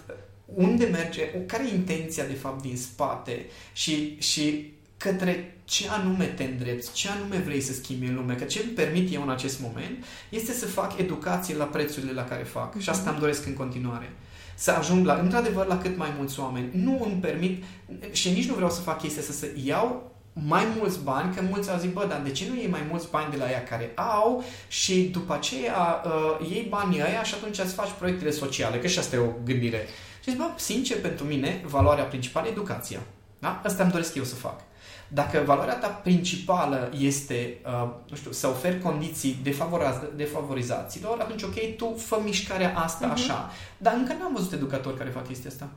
[0.54, 6.44] unde merge, care e intenția, de fapt, din spate și, și către ce anume te
[6.44, 9.60] îndrepți, ce anume vrei să schimbi în lume, că ce îmi permit eu în acest
[9.60, 13.54] moment este să fac educație la prețurile la care fac și asta îmi doresc în
[13.54, 14.12] continuare.
[14.54, 16.68] Să ajung la, într-adevăr la cât mai mulți oameni.
[16.72, 17.64] Nu îmi permit
[18.12, 21.70] și nici nu vreau să fac chestia să, să iau mai mulți bani, că mulți
[21.70, 23.92] au zis, bă, dar de ce nu iei mai mulți bani de la ea care
[23.94, 28.86] au și după aceea uh, iei banii ăia și atunci îți faci proiectele sociale, că
[28.86, 29.86] și asta e o gândire.
[30.22, 33.00] Și zic, bă, sincer, pentru mine, valoarea principală e educația.
[33.38, 33.60] Da?
[33.64, 34.60] Asta îmi doresc eu să fac.
[35.08, 41.76] Dacă valoarea ta principală este, uh, nu știu, să oferi condiții defavoriz- defavorizaților, atunci ok,
[41.76, 43.12] tu fă mișcarea asta uh-huh.
[43.12, 43.50] așa.
[43.78, 45.68] Dar încă n-am văzut educatori care fac chestia asta.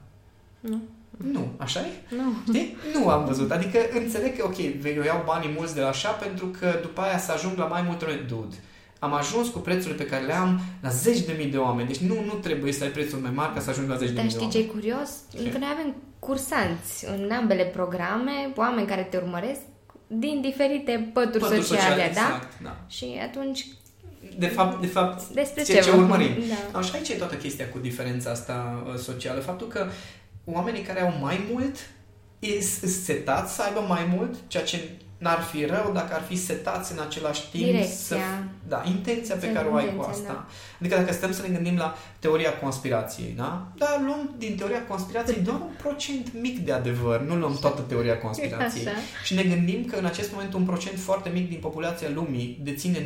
[0.59, 0.81] Nu.
[1.17, 2.15] Nu, așa e?
[2.15, 2.33] Nu.
[2.47, 2.77] Știi?
[2.93, 3.51] Nu am văzut.
[3.51, 4.57] Adică înțeleg că, ok,
[4.95, 7.81] eu iau banii mulți de la așa pentru că după aia să ajung la mai
[7.81, 8.27] multe oameni.
[8.27, 8.55] Dude,
[9.03, 11.87] am ajuns cu prețurile pe care le am la zeci de mii de oameni.
[11.87, 14.13] Deci nu, nu trebuie să ai prețuri mai mari ca să ajungi la zeci de
[14.13, 14.71] Dar mii de știi ce oameni.
[14.71, 15.09] e curios?
[15.43, 15.49] Ce?
[15.51, 19.59] Că noi avem cursanți în ambele programe, oameni care te urmăresc
[20.07, 22.05] din diferite pături, Pături sociale, da?
[22.05, 22.77] exact, da.
[22.87, 23.67] Și atunci,
[24.37, 26.31] De fapt, de fapt despre ce, ce, ce vă- urmărim.
[26.71, 26.77] Da.
[26.79, 29.39] Așa aici e toată chestia cu diferența asta uh, socială.
[29.39, 29.87] Faptul că
[30.45, 31.75] oamenii care au mai mult
[32.79, 34.89] sunt setați să aibă mai mult, ceea ce
[35.23, 37.95] n-ar fi rău dacă ar fi setați în același timp Direcția.
[37.95, 38.15] să...
[38.67, 40.33] Da, intenția pe Să care o ai cu intenția, asta.
[40.33, 40.47] da.
[40.79, 43.67] Adică dacă stăm să ne gândim la teoria conspirației, da?
[43.75, 48.17] Da, luăm din teoria conspirației doar un procent mic de adevăr, nu luăm toată teoria
[48.17, 48.85] conspirației.
[48.87, 48.97] Așa.
[49.23, 53.05] Și ne gândim că în acest moment un procent foarte mic din populația lumii deține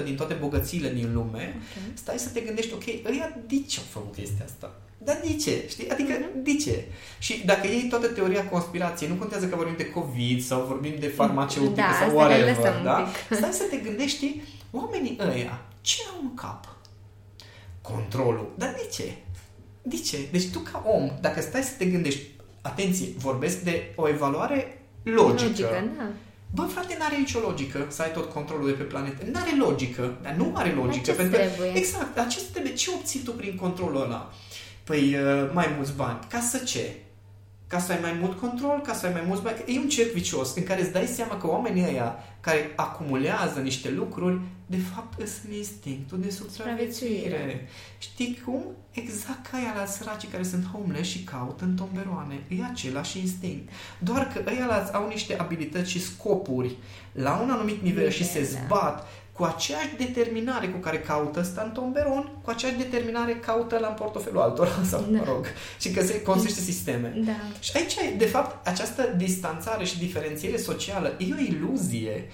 [0.00, 1.98] 90% din toate bogățiile din lume, Ok.
[1.98, 4.72] stai să te gândești, ok, ăia de ce au făcut chestia asta?
[5.04, 5.64] Dar de ce?
[5.68, 5.90] Știi?
[5.90, 6.84] Adică, de ce?
[7.18, 11.06] Și dacă iei toată teoria conspirației, nu contează că vorbim de COVID sau vorbim de
[11.06, 12.92] farmaceutică Da, sau asta le whatever, lăsăm un da?
[12.92, 13.36] pic.
[13.36, 16.76] Stai să te gândești, știi, oamenii ăia, ce au în cap?
[17.80, 18.52] Controlul.
[18.56, 19.12] Dar de ce?
[19.82, 20.18] De ce?
[20.30, 22.22] Deci tu ca om, dacă stai să te gândești,
[22.62, 25.42] atenție, vorbesc de o evaluare logică.
[25.44, 26.10] Logică, da.
[26.54, 29.24] Bă, frate, n-are nicio logică să ai tot controlul de pe planetă.
[29.32, 30.18] N-are logică.
[30.22, 31.10] Dar nu are logică.
[31.10, 31.72] ce pentru trebuie?
[31.72, 32.14] Că, exact.
[32.14, 32.72] Dar ce trebuie?
[32.74, 34.32] Ce obții tu prin controlul ăla?
[34.84, 36.18] Păi, uh, mai mulți bani.
[36.28, 36.94] Ca să ce?
[37.66, 39.56] Ca să ai mai mult control, ca să ai mai mulți bani.
[39.66, 43.90] E un cerc vicios în care îți dai seama că oamenii ăia care acumulează niște
[43.90, 47.18] lucruri, de fapt sunt instinctul de supraviețuire.
[47.18, 47.68] Supraviețuire.
[47.98, 48.64] Știi cum?
[48.90, 52.34] Exact ca aia la săracii care sunt homeless și caută în tomberoane.
[52.48, 53.68] E același instinct.
[53.98, 56.76] Doar că ăia au niște abilități și scopuri
[57.12, 58.46] la un anumit nivel și se Da.
[58.46, 63.86] zbat cu aceeași determinare cu care caută ăsta în tomberon, cu aceeași determinare caută la
[63.88, 65.18] în portofelul altora, sau Da.
[65.18, 65.46] mă rog,
[65.80, 67.12] și că se construiește sisteme.
[67.24, 67.32] Da.
[67.60, 72.24] Și aici, de fapt, această distanțare și diferențiere socială e o iluzie.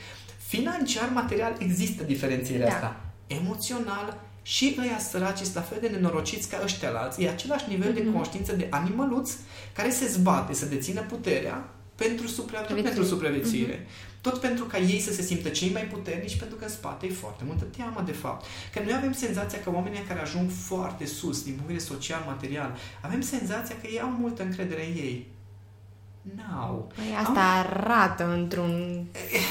[0.47, 2.75] Financiar, material, există diferențierea Da.
[2.75, 2.97] asta.
[3.27, 7.25] Emoțional, și ăia săraci sunt la fel de nenorociți ca ăștia la alții.
[7.25, 8.13] E același nivel de Mhm.
[8.15, 9.31] conștiință de animăluț
[9.73, 11.69] care se zbate să dețină puterea
[12.05, 12.89] pentru, supra, tot Supraviețuire.
[12.89, 13.87] pentru supraviețuire.
[14.21, 17.23] Tot pentru ca ei să se simtă cei mai puternici, pentru că în spate e
[17.25, 18.45] foarte multă teamă, de fapt.
[18.73, 22.23] Că noi avem senzația că oamenii care ajung foarte sus, din punct de vedere social,
[22.27, 25.27] material, avem senzația că ei au multă încredere în ei.
[26.37, 26.93] N-au.
[26.95, 29.05] Păi asta arată într-un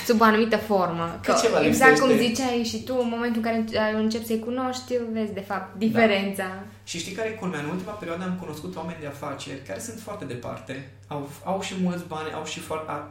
[0.06, 1.20] sub o anumită formă.
[1.24, 2.34] Că ceva exact cum lipsește.
[2.34, 6.64] ziceai și tu, în momentul în care începi să-i cunoști, vezi de fapt diferența.
[6.90, 7.60] Și știi care e culmea?
[7.60, 10.92] În ultima perioadă am cunoscut oameni de afaceri care sunt foarte departe.
[11.08, 13.08] Au, au și mulți bani, au și foarte, ar,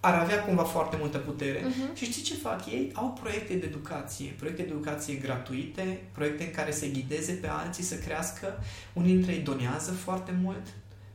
[0.00, 1.64] ar avea cumva foarte multă putere.
[1.68, 1.94] Mhm.
[1.94, 2.90] Și știi ce fac ei?
[2.94, 7.82] Au proiecte de educație, proiecte de educație gratuite, proiecte în care se ghideze pe alții
[7.84, 8.58] să crească.
[8.92, 10.66] Unii dintre ei donează foarte mult.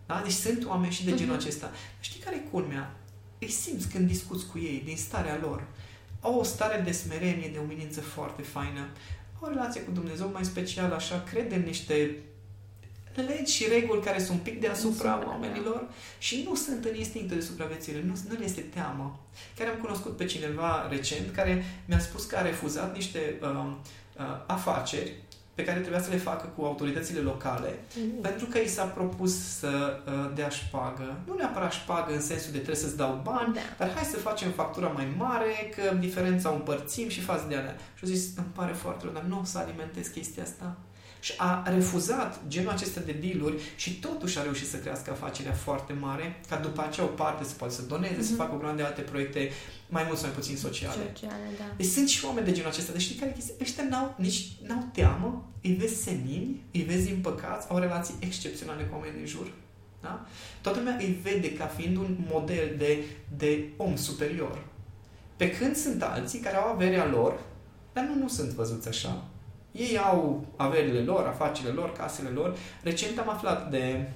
[0.06, 0.22] Da?
[0.24, 1.44] Deci sunt oameni și de genul Mhm.
[1.44, 1.72] acesta.
[2.00, 2.94] Știi care e culmea?
[3.40, 5.64] Îi simți când discuți cu ei, din starea lor.
[6.22, 8.88] Au o stare de smerenie, de umilință foarte faină.
[9.42, 12.16] Au o relație cu Dumnezeu mai special, așa, cred în niște
[13.16, 17.38] legi și reguli care sunt un pic deasupra Deasupra, oamenilor și nu sunt în instinctul
[17.38, 19.20] de supraviețuire, nu, nu le este teamă.
[19.58, 23.72] Chiar am cunoscut pe cineva recent care mi-a spus că a refuzat niște uh,
[24.18, 25.12] uh, afaceri
[25.60, 27.80] pe care trebuia să le facă cu autoritățile locale
[28.22, 31.18] pentru că i s-a propus să uh, dea șpagă.
[31.28, 33.60] Nu neapărat șpagă în sensul de trebuie să-ți dau bani, Da.
[33.78, 37.76] dar hai să facem factura mai mare, că diferența o împărțim și faci de alea.
[37.96, 40.76] Și a zis, îmi pare foarte rău, dar nu o să alimentez chestia asta.
[41.20, 45.94] Și a refuzat genul acesta de dealuri și totuși a reușit să crească afacerea foarte
[45.94, 48.38] mare, ca după aceea o parte să poată să doneze, să Mhm.
[48.38, 49.50] facă o grămadă de alte proiecte
[49.90, 51.02] mai mult sau mai puțin sociale.
[51.14, 51.64] Sociale, da.
[51.78, 52.92] Deci sunt și oameni de genul acesta.
[52.92, 53.56] Deci știi care e chestia?
[53.62, 58.94] Ăștia n-au, nici n-au teamă, îi vezi senini, îi vezi împăcați, au relații excepționale cu
[58.96, 59.52] oamenii din jur.
[60.02, 60.26] Da?
[60.62, 63.04] Toată lumea îi vede ca fiind un model de,
[63.38, 64.66] de om superior.
[65.38, 67.40] Pe când sunt alții care au averea lor,
[67.94, 69.24] dar nu, nu sunt văzuți așa.
[69.72, 72.58] Ei au averile lor, afacerile lor, casele lor.
[72.84, 74.10] Recent am aflat de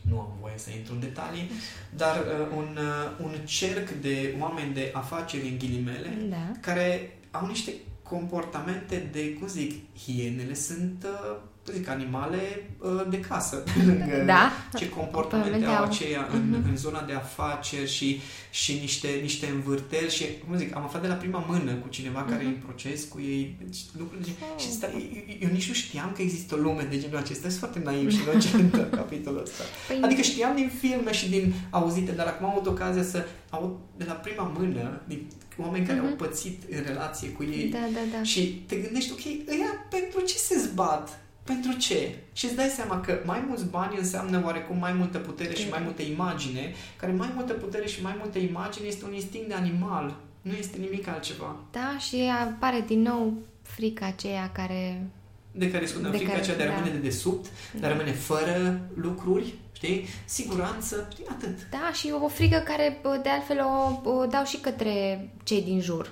[0.00, 1.50] nu am voie să intru în detalii,
[1.96, 6.52] dar uh, un, uh, un cerc de oameni de afaceri în ghilimele Da.
[6.60, 7.72] care au niște
[8.02, 9.72] comportamente de, cum zic,
[10.04, 13.62] hienele sunt, uh, cum zic, animale uh, de casă.
[13.86, 14.52] Lângă Da.
[14.78, 15.84] Ce comportamente Comportamente au au.
[15.90, 16.68] aceia în, Mhm.
[16.70, 18.20] în zona de afaceri și,
[18.50, 22.22] și niște, niște învârteli și, cum zic, am aflat de la prima mână cu cineva
[22.22, 22.64] care e în Mhm.
[22.66, 24.60] proces cu ei, deci lucruri de, Oh.
[24.62, 27.58] și stai, eu, eu nici nu știam că există o lume de genul acesta, sunt
[27.58, 29.62] foarte naiv și inocent în capitolul ăsta.
[29.88, 33.70] Păi, Adică știam din filme și din auzite, dar acum am avut ocazia să aud
[33.96, 35.26] de la prima mână din
[35.58, 36.08] oameni care Mhm.
[36.08, 38.22] au pățit în relație cu ei Da, da, da.
[38.22, 41.20] și te gândești, ok, ăia pentru ce se zbat?
[41.52, 42.14] Pentru ce?
[42.32, 45.80] Și îți dai seama că mai mulți bani înseamnă oarecum mai multă putere și mai
[45.84, 50.16] multă imagine, care mai multă putere și mai multă imagine este un instinct de animal,
[50.42, 51.56] nu este nimic altceva.
[51.72, 53.32] Da, și apare din nou
[53.62, 55.06] frica aceea care...
[55.52, 56.74] De care spuneam, De frica care- aceea de a da.
[56.74, 57.46] rămâne de desubt,
[57.80, 60.06] de a rămâne fără lucruri, știi?
[60.24, 61.58] Siguranță, știi, atât.
[61.70, 63.58] Da, și o frică care bă, de altfel
[64.04, 66.10] o, o dau și către cei din jur.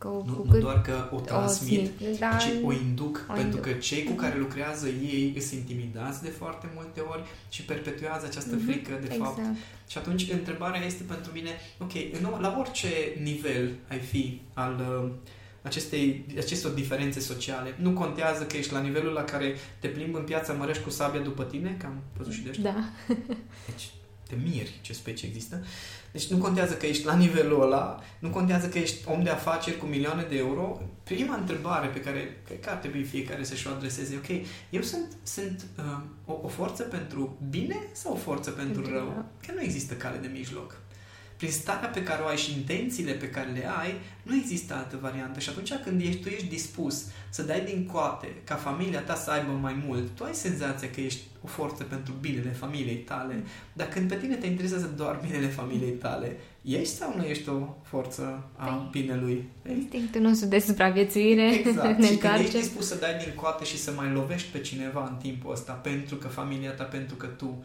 [0.00, 3.56] Că, Nu, cu nu cât doar că o transmit, da, ci o induc, o pentru
[3.58, 3.72] induc.
[3.72, 8.54] că cei cu care lucrează ei sunt intimidați de foarte multe ori și perpetuează această
[8.54, 9.38] Mhm, frică, de fapt.
[9.38, 9.56] Exact.
[9.88, 12.88] Și atunci întrebarea este pentru mine, ok, în, la orice
[13.22, 15.10] nivel ai fi al uh,
[15.62, 20.24] acestei, acestor diferențe sociale, nu contează că ești la nivelul la care te plimbi în
[20.24, 22.72] piața mărești cu sabia după tine, că am văzut și de ăștia.
[22.72, 22.84] Da.
[23.66, 23.90] Deci
[24.30, 25.64] te miri ce specie există.
[26.12, 29.76] Deci nu contează că ești la nivelul ăla, nu contează că ești om de afaceri
[29.78, 30.80] cu milioane de euro.
[31.04, 35.06] Prima întrebare pe care cred că ar trebui fiecare să-și o adreseze, ok, eu sunt,
[35.22, 39.04] sunt uh, o, o forță pentru bine sau o forță pentru Pentru rău?
[39.04, 39.24] rău.
[39.46, 40.76] Că nu există cale de mijloc.
[41.40, 44.98] Prin starea pe care o ai și intențiile pe care le ai, nu există altă
[45.00, 45.40] variantă.
[45.40, 49.30] Și atunci când ești, tu ești dispus să dai din coate ca familia ta să
[49.30, 53.44] aibă mai mult, tu ai senzația că ești o forță pentru binele familiei tale.
[53.72, 57.76] Dar când pe tine te interesează doar binele familiei tale, ești sau nu ești o
[57.82, 59.48] forță a păi, binelui?
[59.68, 61.98] Instinctul nostru de supraviețuire exact.
[61.98, 65.06] ne și când ești dispus să dai din coate și să mai lovești pe cineva
[65.10, 67.64] în timpul ăsta pentru că familia ta, pentru că tu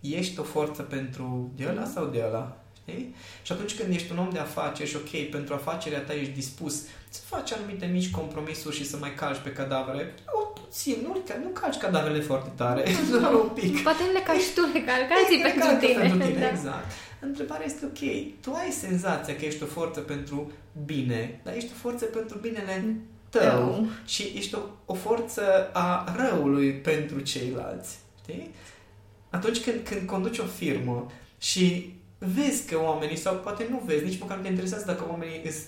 [0.00, 2.61] ești o forță pentru de ăla sau de ăla?
[2.86, 3.14] Știi?
[3.42, 6.74] Și atunci când ești un om de afaceri și ok, pentru afacerea ta ești dispus
[7.08, 11.48] să faci anumite mici compromisuri și să mai calci pe cadavre, o puțin, nu, nu
[11.48, 13.82] calci cadavrele foarte tare, doar un pic.
[13.82, 16.00] Poate nu le calci tu, le calci alții pentru tine.
[16.00, 16.48] Pentru tine da.
[16.48, 16.90] Exact.
[17.20, 18.00] Întrebarea este ok,
[18.40, 20.52] tu ai senzația că ești o forță pentru
[20.84, 22.96] bine, dar ești o forță pentru binele
[23.28, 23.86] tău Rău.
[24.06, 27.98] și ești o, o forță a răului pentru ceilalți.
[28.22, 28.50] Știi?
[29.30, 31.94] Atunci când, când conduci o firmă și
[32.34, 35.64] vezi că oamenii, sau poate nu vezi, nici măcar nu te interesează dacă oamenii sunt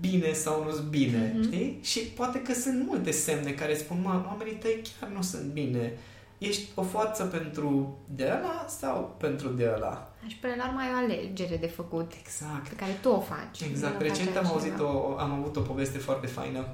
[0.00, 1.42] bine sau nu sunt bine, mm-hmm.
[1.42, 1.78] știi?
[1.82, 5.98] Și poate că sunt multe semne care spun, mă, oamenii tăi chiar nu sunt bine.
[6.38, 10.12] Ești o forță pentru de ăla sau pentru de ăla?
[10.26, 12.12] Și până la urmă ai o alegere de făcut.
[12.20, 12.68] Exact.
[12.68, 13.60] Pe care tu o faci.
[13.60, 14.00] Exact.
[14.00, 16.66] Recent am auzit o, am avut o poveste foarte faină.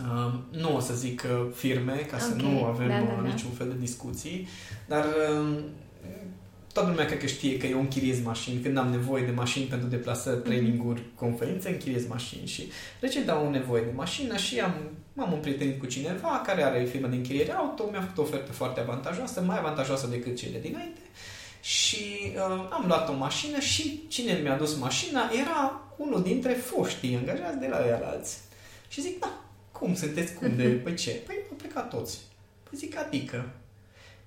[0.00, 2.20] Um, nu o să zic uh, firme, ca okay.
[2.20, 3.28] să nu avem da, da, uh, da.
[3.28, 4.48] niciun fel de discuții,
[4.86, 5.58] dar um,
[6.72, 8.60] toată lumea cred că știe că eu închiriez mașini.
[8.60, 10.44] Când am nevoie de mașini pentru deplasări, mhm.
[10.44, 12.46] training-uri, conferințe, închiriez mașini.
[12.46, 14.74] Și recent am nevoie de mașină și am,
[15.12, 18.80] m-am împrietenit cu cineva care are firmă de închiriere auto, mi-a făcut o ofertă foarte
[18.80, 21.00] avantajoasă, mai avantajoasă decât cele dinainte.
[21.60, 27.16] Și uh, am luat o mașină și cine mi-a dus mașina era unul dintre foștii
[27.16, 27.76] angajați de la
[28.10, 28.38] alți.
[28.88, 29.40] Și zic, da,
[29.72, 30.34] cum sunteți?
[30.34, 30.68] Cum de?
[30.84, 31.10] Păi ce?
[31.10, 32.18] Păi au plecat toți.
[32.62, 33.50] Păi zic, adică.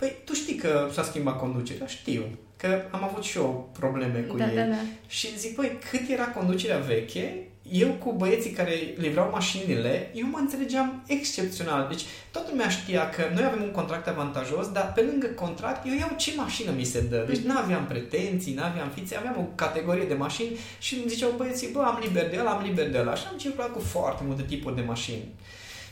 [0.03, 1.87] Păi tu știi că s-a schimbat conducerea?
[1.87, 2.23] Știu.
[2.57, 4.55] Că am avut și eu probleme cu da, ei.
[4.55, 4.75] Da, da.
[5.07, 10.37] Și zic, păi, cât era conducerea veche, eu cu băieții care livrau mașinile, eu mă
[10.37, 11.87] înțelegeam excepțional.
[11.89, 15.93] Deci toată lumea știa că noi avem un contract avantajos, dar pe lângă contract eu
[15.93, 17.25] iau ce mașină mi se dă.
[17.27, 21.33] Deci nu aveam pretenții, nu aveam fițe, aveam o categorie de mașini și îmi ziceau
[21.37, 23.15] băieții, bă, am liber de ăla, am liber de ăla.
[23.15, 25.23] Și am circulat cu foarte multe tipuri de mașini.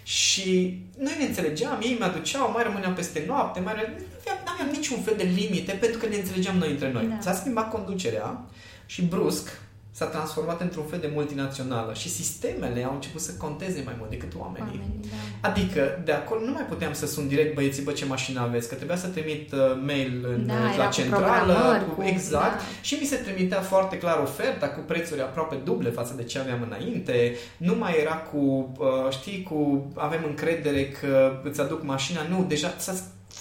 [0.04, 4.06] Și noi ne înțelegeam, ei mi-aduceau, mai rămâneam peste noapte, mai rămâneam,
[4.46, 7.06] nu aveam niciun fel de limite pentru că ne înțelegeam noi între noi.
[7.06, 7.18] Da.
[7.20, 8.46] S-a schimbat conducerea
[8.86, 9.60] și brusc
[9.92, 14.36] s-a transformat într-un fel de multinațională și sistemele au început să conteze mai mult decât
[14.36, 14.80] oamenii.
[14.80, 15.50] oamenii da.
[15.50, 18.76] Adică, de acolo nu mai puteam să sun direct băieții, bă, ce mașină aveți, că
[18.76, 22.64] trebuia să trimit uh, mail în, da, la centrală, cu, exact, da.
[22.82, 26.62] și mi se trimitea foarte clar oferta cu prețuri aproape duble față de ce aveam
[26.62, 32.46] înainte, nu mai era cu, uh, știi, cu avem încredere că îți aduc mașina, nu,
[32.48, 32.94] deja s-a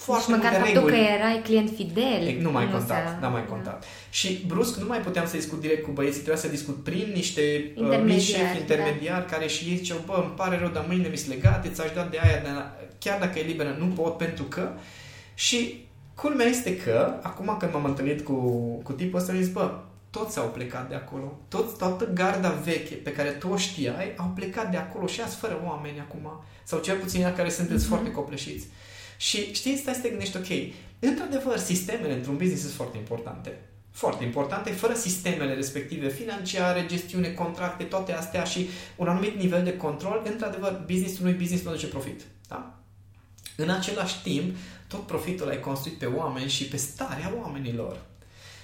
[0.05, 0.93] foarte deci măcar faptul reguli.
[0.93, 2.21] că erai client fidel.
[2.27, 3.79] E, nu mai contat, n-a mai contat.
[3.79, 3.85] Da.
[4.09, 7.73] Și brusc nu mai puteam să discut direct cu băieții, trebuia să discut prin niște
[7.75, 9.35] uh, mici șefi intermediari da.
[9.35, 12.07] care și ei ziceau, bă, îmi pare rău, dar mâine mi se legate, ți-aș da
[12.11, 12.49] de aia, de
[12.99, 14.69] chiar dacă e liberă, nu pot pentru că...
[15.33, 15.85] Și
[16.15, 18.33] culmea este că, acum când m-am întâlnit cu,
[18.83, 21.39] cu tipul ăsta, am zis, bă, toți au plecat de acolo.
[21.47, 25.35] Toți, toată garda veche pe care tu o știai au plecat de acolo și azi
[25.35, 26.43] fără oameni acum.
[26.63, 27.87] Sau cel puțin care sunteți mm-hmm.
[27.87, 28.67] foarte copleșiți.
[29.21, 33.59] Și știi, stai să te gândești, ok, într-adevăr, sistemele într-un business sunt foarte importante.
[33.91, 39.77] Foarte importante, fără sistemele respective, financiare, gestiune, contracte, toate astea și un anumit nivel de
[39.77, 42.21] control, într-adevăr, businessul unui business nu aduce profit.
[42.47, 42.79] Da?
[43.55, 44.55] În același timp,
[44.87, 48.01] tot profitul ai construit pe oameni și pe starea oamenilor.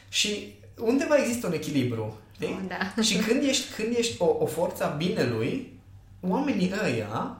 [0.09, 2.17] Și undeva există un echilibru.
[2.41, 3.01] Oh, da.
[3.01, 5.79] Și când ești, când ești o, o forță a binelui,
[6.21, 7.37] oamenii ăia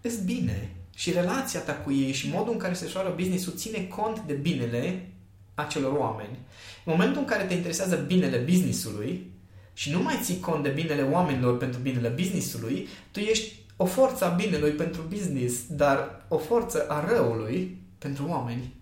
[0.00, 3.78] îți bine și relația ta cu ei și modul în care se desfășoară business-ul ține
[3.78, 5.08] cont de binele
[5.54, 6.38] acelor oameni.
[6.84, 9.30] În momentul în care te interesează binele businessului
[9.72, 14.24] și nu mai ții cont de binele oamenilor pentru binele businessului, tu ești o forță
[14.24, 18.74] a binelui pentru business, dar o forță a răului pentru oameni.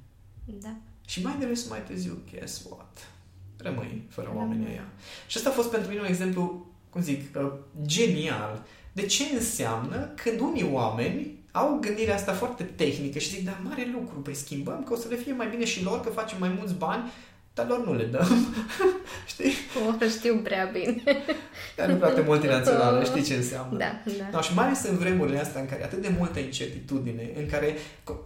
[0.44, 0.76] Da.
[1.06, 3.10] Și mai devreme mai târziu, guess what?
[3.56, 4.88] Rămâi fără oamenii ăia.
[5.26, 7.52] Și asta a fost pentru mine un exemplu, cum zic, uh,
[7.86, 8.66] genial.
[8.98, 13.90] De ce înseamnă când unii oameni au gândirea asta foarte tehnică și zic, da, mare
[13.92, 16.54] lucru, păi schimbăm, că o să le fie mai bine și lor, că facem mai
[16.58, 17.12] mulți bani,
[17.54, 18.46] dar lor nu le dăm.
[19.32, 19.52] știi?
[20.02, 21.02] O, știu prea bine.
[21.76, 23.78] Dar nu foarte multinațională, știi ce înseamnă.
[23.78, 24.28] Da, da.
[24.32, 27.74] No, și mai ales în vremurile astea în care atât de multă incertitudine, în care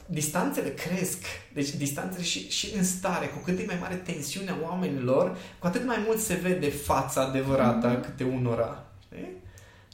[0.07, 5.37] distanțele cresc, deci distanțele și, și în stare, cu cât e mai mare tensiunea oamenilor,
[5.59, 8.05] cu atât mai mult se vede fața adevărată mm-hmm.
[8.05, 8.85] câte unora.
[9.05, 9.41] Știi?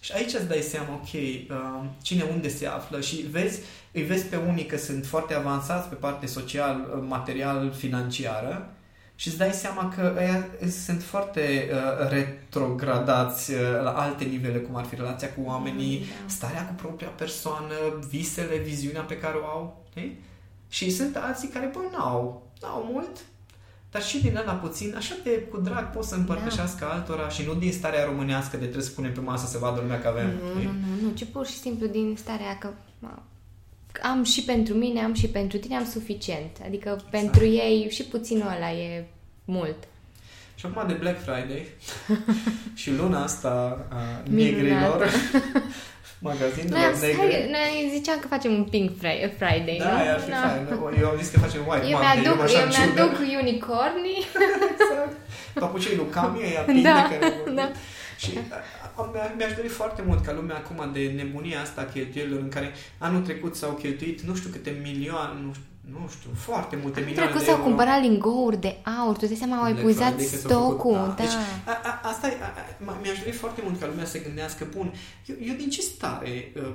[0.08, 3.60] Și aici îți dai seama, ok, uh, cine unde se află și vezi,
[3.92, 8.72] îi vezi pe unii că sunt foarte avansați pe parte social, uh, material, financiară
[9.14, 10.46] și îți dai seama că ăia
[10.84, 16.28] sunt foarte uh, retrogradați uh, la alte nivele, cum ar fi relația cu oamenii, da.
[16.28, 17.74] starea cu propria persoană,
[18.08, 19.86] visele, viziunea pe care o au.
[19.90, 20.18] Știi?
[20.68, 23.18] Și sunt alții care, bă, n-au, n-au mult,
[23.90, 26.92] dar și din ăla puțin, așa de cu drag pot să împărtășească da.
[26.92, 30.00] altora și nu din starea românească de trebuie să punem pe masă să vadă lumea
[30.00, 30.26] că avem.
[30.26, 32.68] Nu, nu, nu, nu, ci pur și simplu din starea că
[34.02, 36.56] am și pentru mine, am și pentru tine, am suficient.
[36.64, 37.10] Adică exact.
[37.10, 39.06] pentru ei și puținul ăla e
[39.44, 39.76] mult.
[40.54, 41.66] Și acum de Black Friday
[42.80, 45.10] și luna asta a negrilor,
[46.32, 47.36] magazinelor negre.
[47.56, 48.90] Noi ziceam că facem un Pink
[49.38, 49.98] Friday, Da, nu?
[50.14, 50.36] ar fi no.
[50.46, 51.02] fain.
[51.02, 52.16] Eu am zis că facem White eu Monday.
[52.20, 54.20] Mi-aduc, eu, eu mi-aduc unicornii.
[54.72, 55.16] exact.
[55.62, 57.66] Papucei lui Cami, ea pinde da, care da.
[58.22, 58.30] Și
[59.36, 63.54] mi-aș dori foarte mult ca lumea acum de nebunia asta cheltuielilor în care anul trecut
[63.56, 67.56] s-au cheltuit nu știu câte milioane, nu știu, nu știu, foarte multe milioane trecut s-au
[67.56, 70.92] cumpărat lingouri de aur, tu dai seama, au epuizat stocul.
[70.92, 71.14] Da.
[71.16, 72.36] Deci, a, a, asta e,
[72.86, 74.92] a, mi-aș dori foarte mult ca lumea să gândească, bun,
[75.26, 76.72] eu, eu din ce stare uh,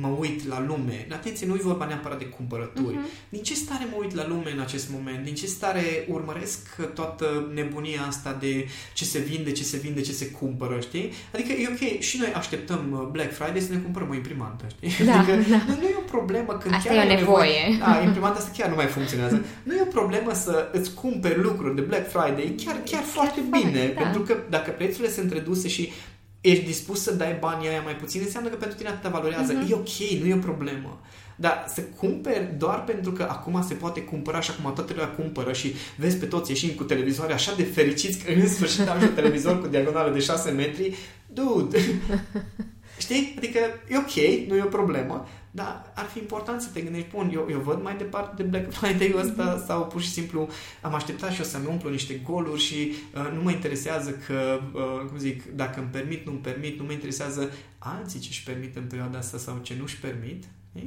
[0.00, 1.06] mă uit la lume.
[1.12, 2.96] Atenție, nu e vorba neapărat de cumpărături.
[2.96, 3.28] Uh-huh.
[3.28, 5.24] Din ce stare mă uit la lume în acest moment?
[5.24, 10.12] Din ce stare urmăresc toată nebunia asta de ce se vinde, ce se vinde, ce
[10.12, 11.12] se cumpără, știi?
[11.34, 15.04] Adică e ok, și noi așteptăm uh, Black Friday să ne cumpărăm o imprimantă, știi?
[15.06, 15.62] Da, adică da.
[15.66, 17.50] Nu, nu e o problemă când asta chiar e o nevoie.
[17.68, 17.78] nevoie.
[17.78, 19.44] Da, imprimanta asta chiar nu mai funcționează.
[19.62, 23.40] Nu e o problemă să îți cumperi lucruri de Black Friday, chiar, chiar, chiar foarte
[23.50, 24.00] bine, da.
[24.00, 25.92] pentru că dacă prețurile sunt reduse și
[26.40, 29.52] ești dispus să dai banii aia mai puțin, înseamnă că pentru tine atâta valorează.
[29.52, 29.70] Uh-huh.
[29.70, 31.00] E ok, nu e o problemă.
[31.36, 35.52] Dar să cumperi doar pentru că acum se poate cumpăra și acum toată lumea cumpără
[35.52, 39.14] și vezi pe toți ieșind cu televizoare așa de fericiți că în sfârșit am un
[39.14, 40.96] televizor cu diagonală de 6 metri.
[41.26, 41.78] Dude!
[43.00, 43.34] Știi?
[43.36, 47.30] Adică e ok, nu e o problemă, dar ar fi important să te gândești, bun,
[47.32, 49.66] eu, eu văd mai departe de Black Friday-ul ăsta mm-hmm.
[49.66, 50.48] sau pur și simplu
[50.82, 55.06] am așteptat și o să-mi umplu niște goluri și uh, nu mă interesează că, uh,
[55.08, 58.76] cum zic, dacă îmi permit, nu îmi permit, nu mă interesează alții ce își permit
[58.76, 60.44] în perioada asta sau ce nu își permit.
[60.72, 60.80] E?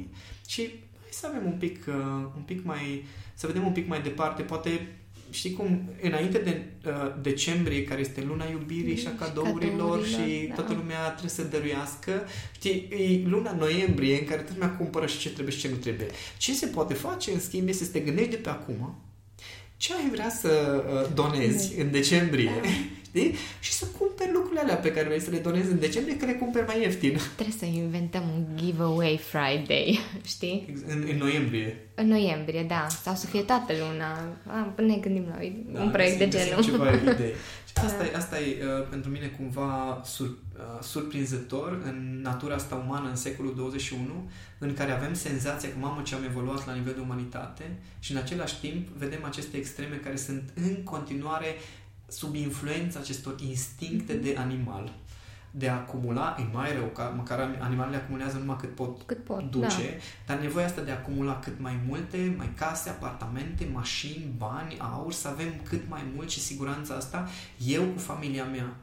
[0.46, 0.60] Și
[1.00, 1.94] hai să avem un pic, uh,
[2.36, 3.04] un pic mai,
[3.34, 4.96] să vedem un pic mai departe, poate
[5.34, 10.54] știi cum, înainte de uh, decembrie, care este luna iubirii și a cadourilor și da.
[10.54, 15.18] toată lumea trebuie să dăruiască, știi, e luna noiembrie în care toată lumea cumpără și
[15.18, 16.06] ce trebuie și ce nu trebuie.
[16.36, 18.98] Ce se poate face, în schimb, este să te gândești de pe acum
[19.76, 22.68] ce ai vrea să uh, donezi în decembrie da.
[23.14, 23.34] Știi?
[23.60, 26.32] Și să cumperi lucrurile alea pe care vrei să le donezi în decembrie, că le
[26.32, 27.18] cumperi mai ieftin.
[27.36, 30.00] Trebuie să inventăm un giveaway Friday,
[30.34, 30.74] știi?
[30.86, 31.76] În, în noiembrie.
[31.94, 32.86] În noiembrie, da.
[33.02, 34.18] Sau să fie toată luna.
[34.46, 35.38] Ah, ne gândim la
[35.72, 36.62] da, un proiect de genul.
[36.62, 37.34] Ceva idei.
[37.74, 43.08] Asta e, asta e uh, pentru mine cumva sur, uh, surprinzător în natura asta umană
[43.08, 47.00] în secolul 21, în care avem senzația că, mamă, ce am evoluat la nivel de
[47.00, 51.46] umanitate și în același timp vedem aceste extreme care sunt în continuare
[52.14, 54.92] sub influența acestor instincte de animal
[55.56, 59.50] de a acumula, e mai rău, ca măcar animalele acumulează numai cât pot, cât pot
[59.50, 60.34] duce, da.
[60.34, 65.12] dar nevoia asta de a acumula cât mai multe, mai case, apartamente, mașini, bani, aur,
[65.12, 67.28] să avem cât mai mult și siguranța asta,
[67.66, 68.76] eu cu familia mea.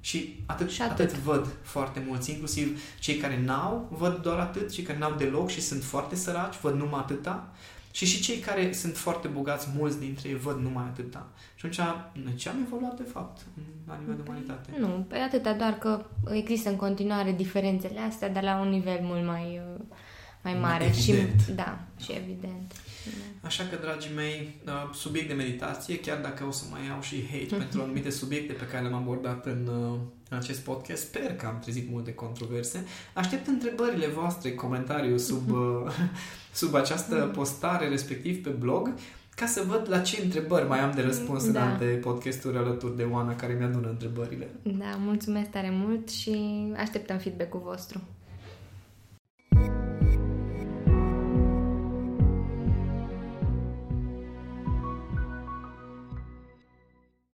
[0.00, 1.06] Și atât, și atât.
[1.06, 5.50] atât văd foarte mulți, inclusiv cei care n-au, văd doar atât, cei care n-au deloc
[5.50, 7.52] și sunt foarte săraci, văd numai atâta.
[7.96, 11.28] Și și cei care sunt foarte bogați, mulți dintre ei văd numai atâta.
[11.54, 13.40] Și atunci, ce am evoluat de fapt
[13.86, 14.76] la nivel de umanitate?
[14.78, 18.98] Nu, pe păi atâta, doar că există în continuare diferențele astea, dar la un nivel
[19.02, 19.84] mult mai, uh,
[20.42, 20.84] mai mare.
[20.84, 21.40] Evident.
[21.40, 22.72] Și, da, și evident.
[23.40, 27.26] Așa că, dragii mei, uh, subiect de meditație, chiar dacă o să mai iau și
[27.30, 31.46] hate pentru anumite subiecte pe care le-am abordat în, uh, în acest podcast, sper că
[31.46, 32.84] am trezit multe controverse.
[33.14, 35.50] Aștept întrebările voastre, comentariu sub,
[36.56, 38.94] sub această postare, respectiv pe blog,
[39.34, 41.62] ca să văd la ce întrebări mai am de răspuns da.
[41.62, 44.48] în alte podcasturi alături de Oana care mi-adună întrebările.
[44.62, 46.38] Da, mulțumesc tare mult și
[46.76, 48.00] așteptăm feedback-ul vostru.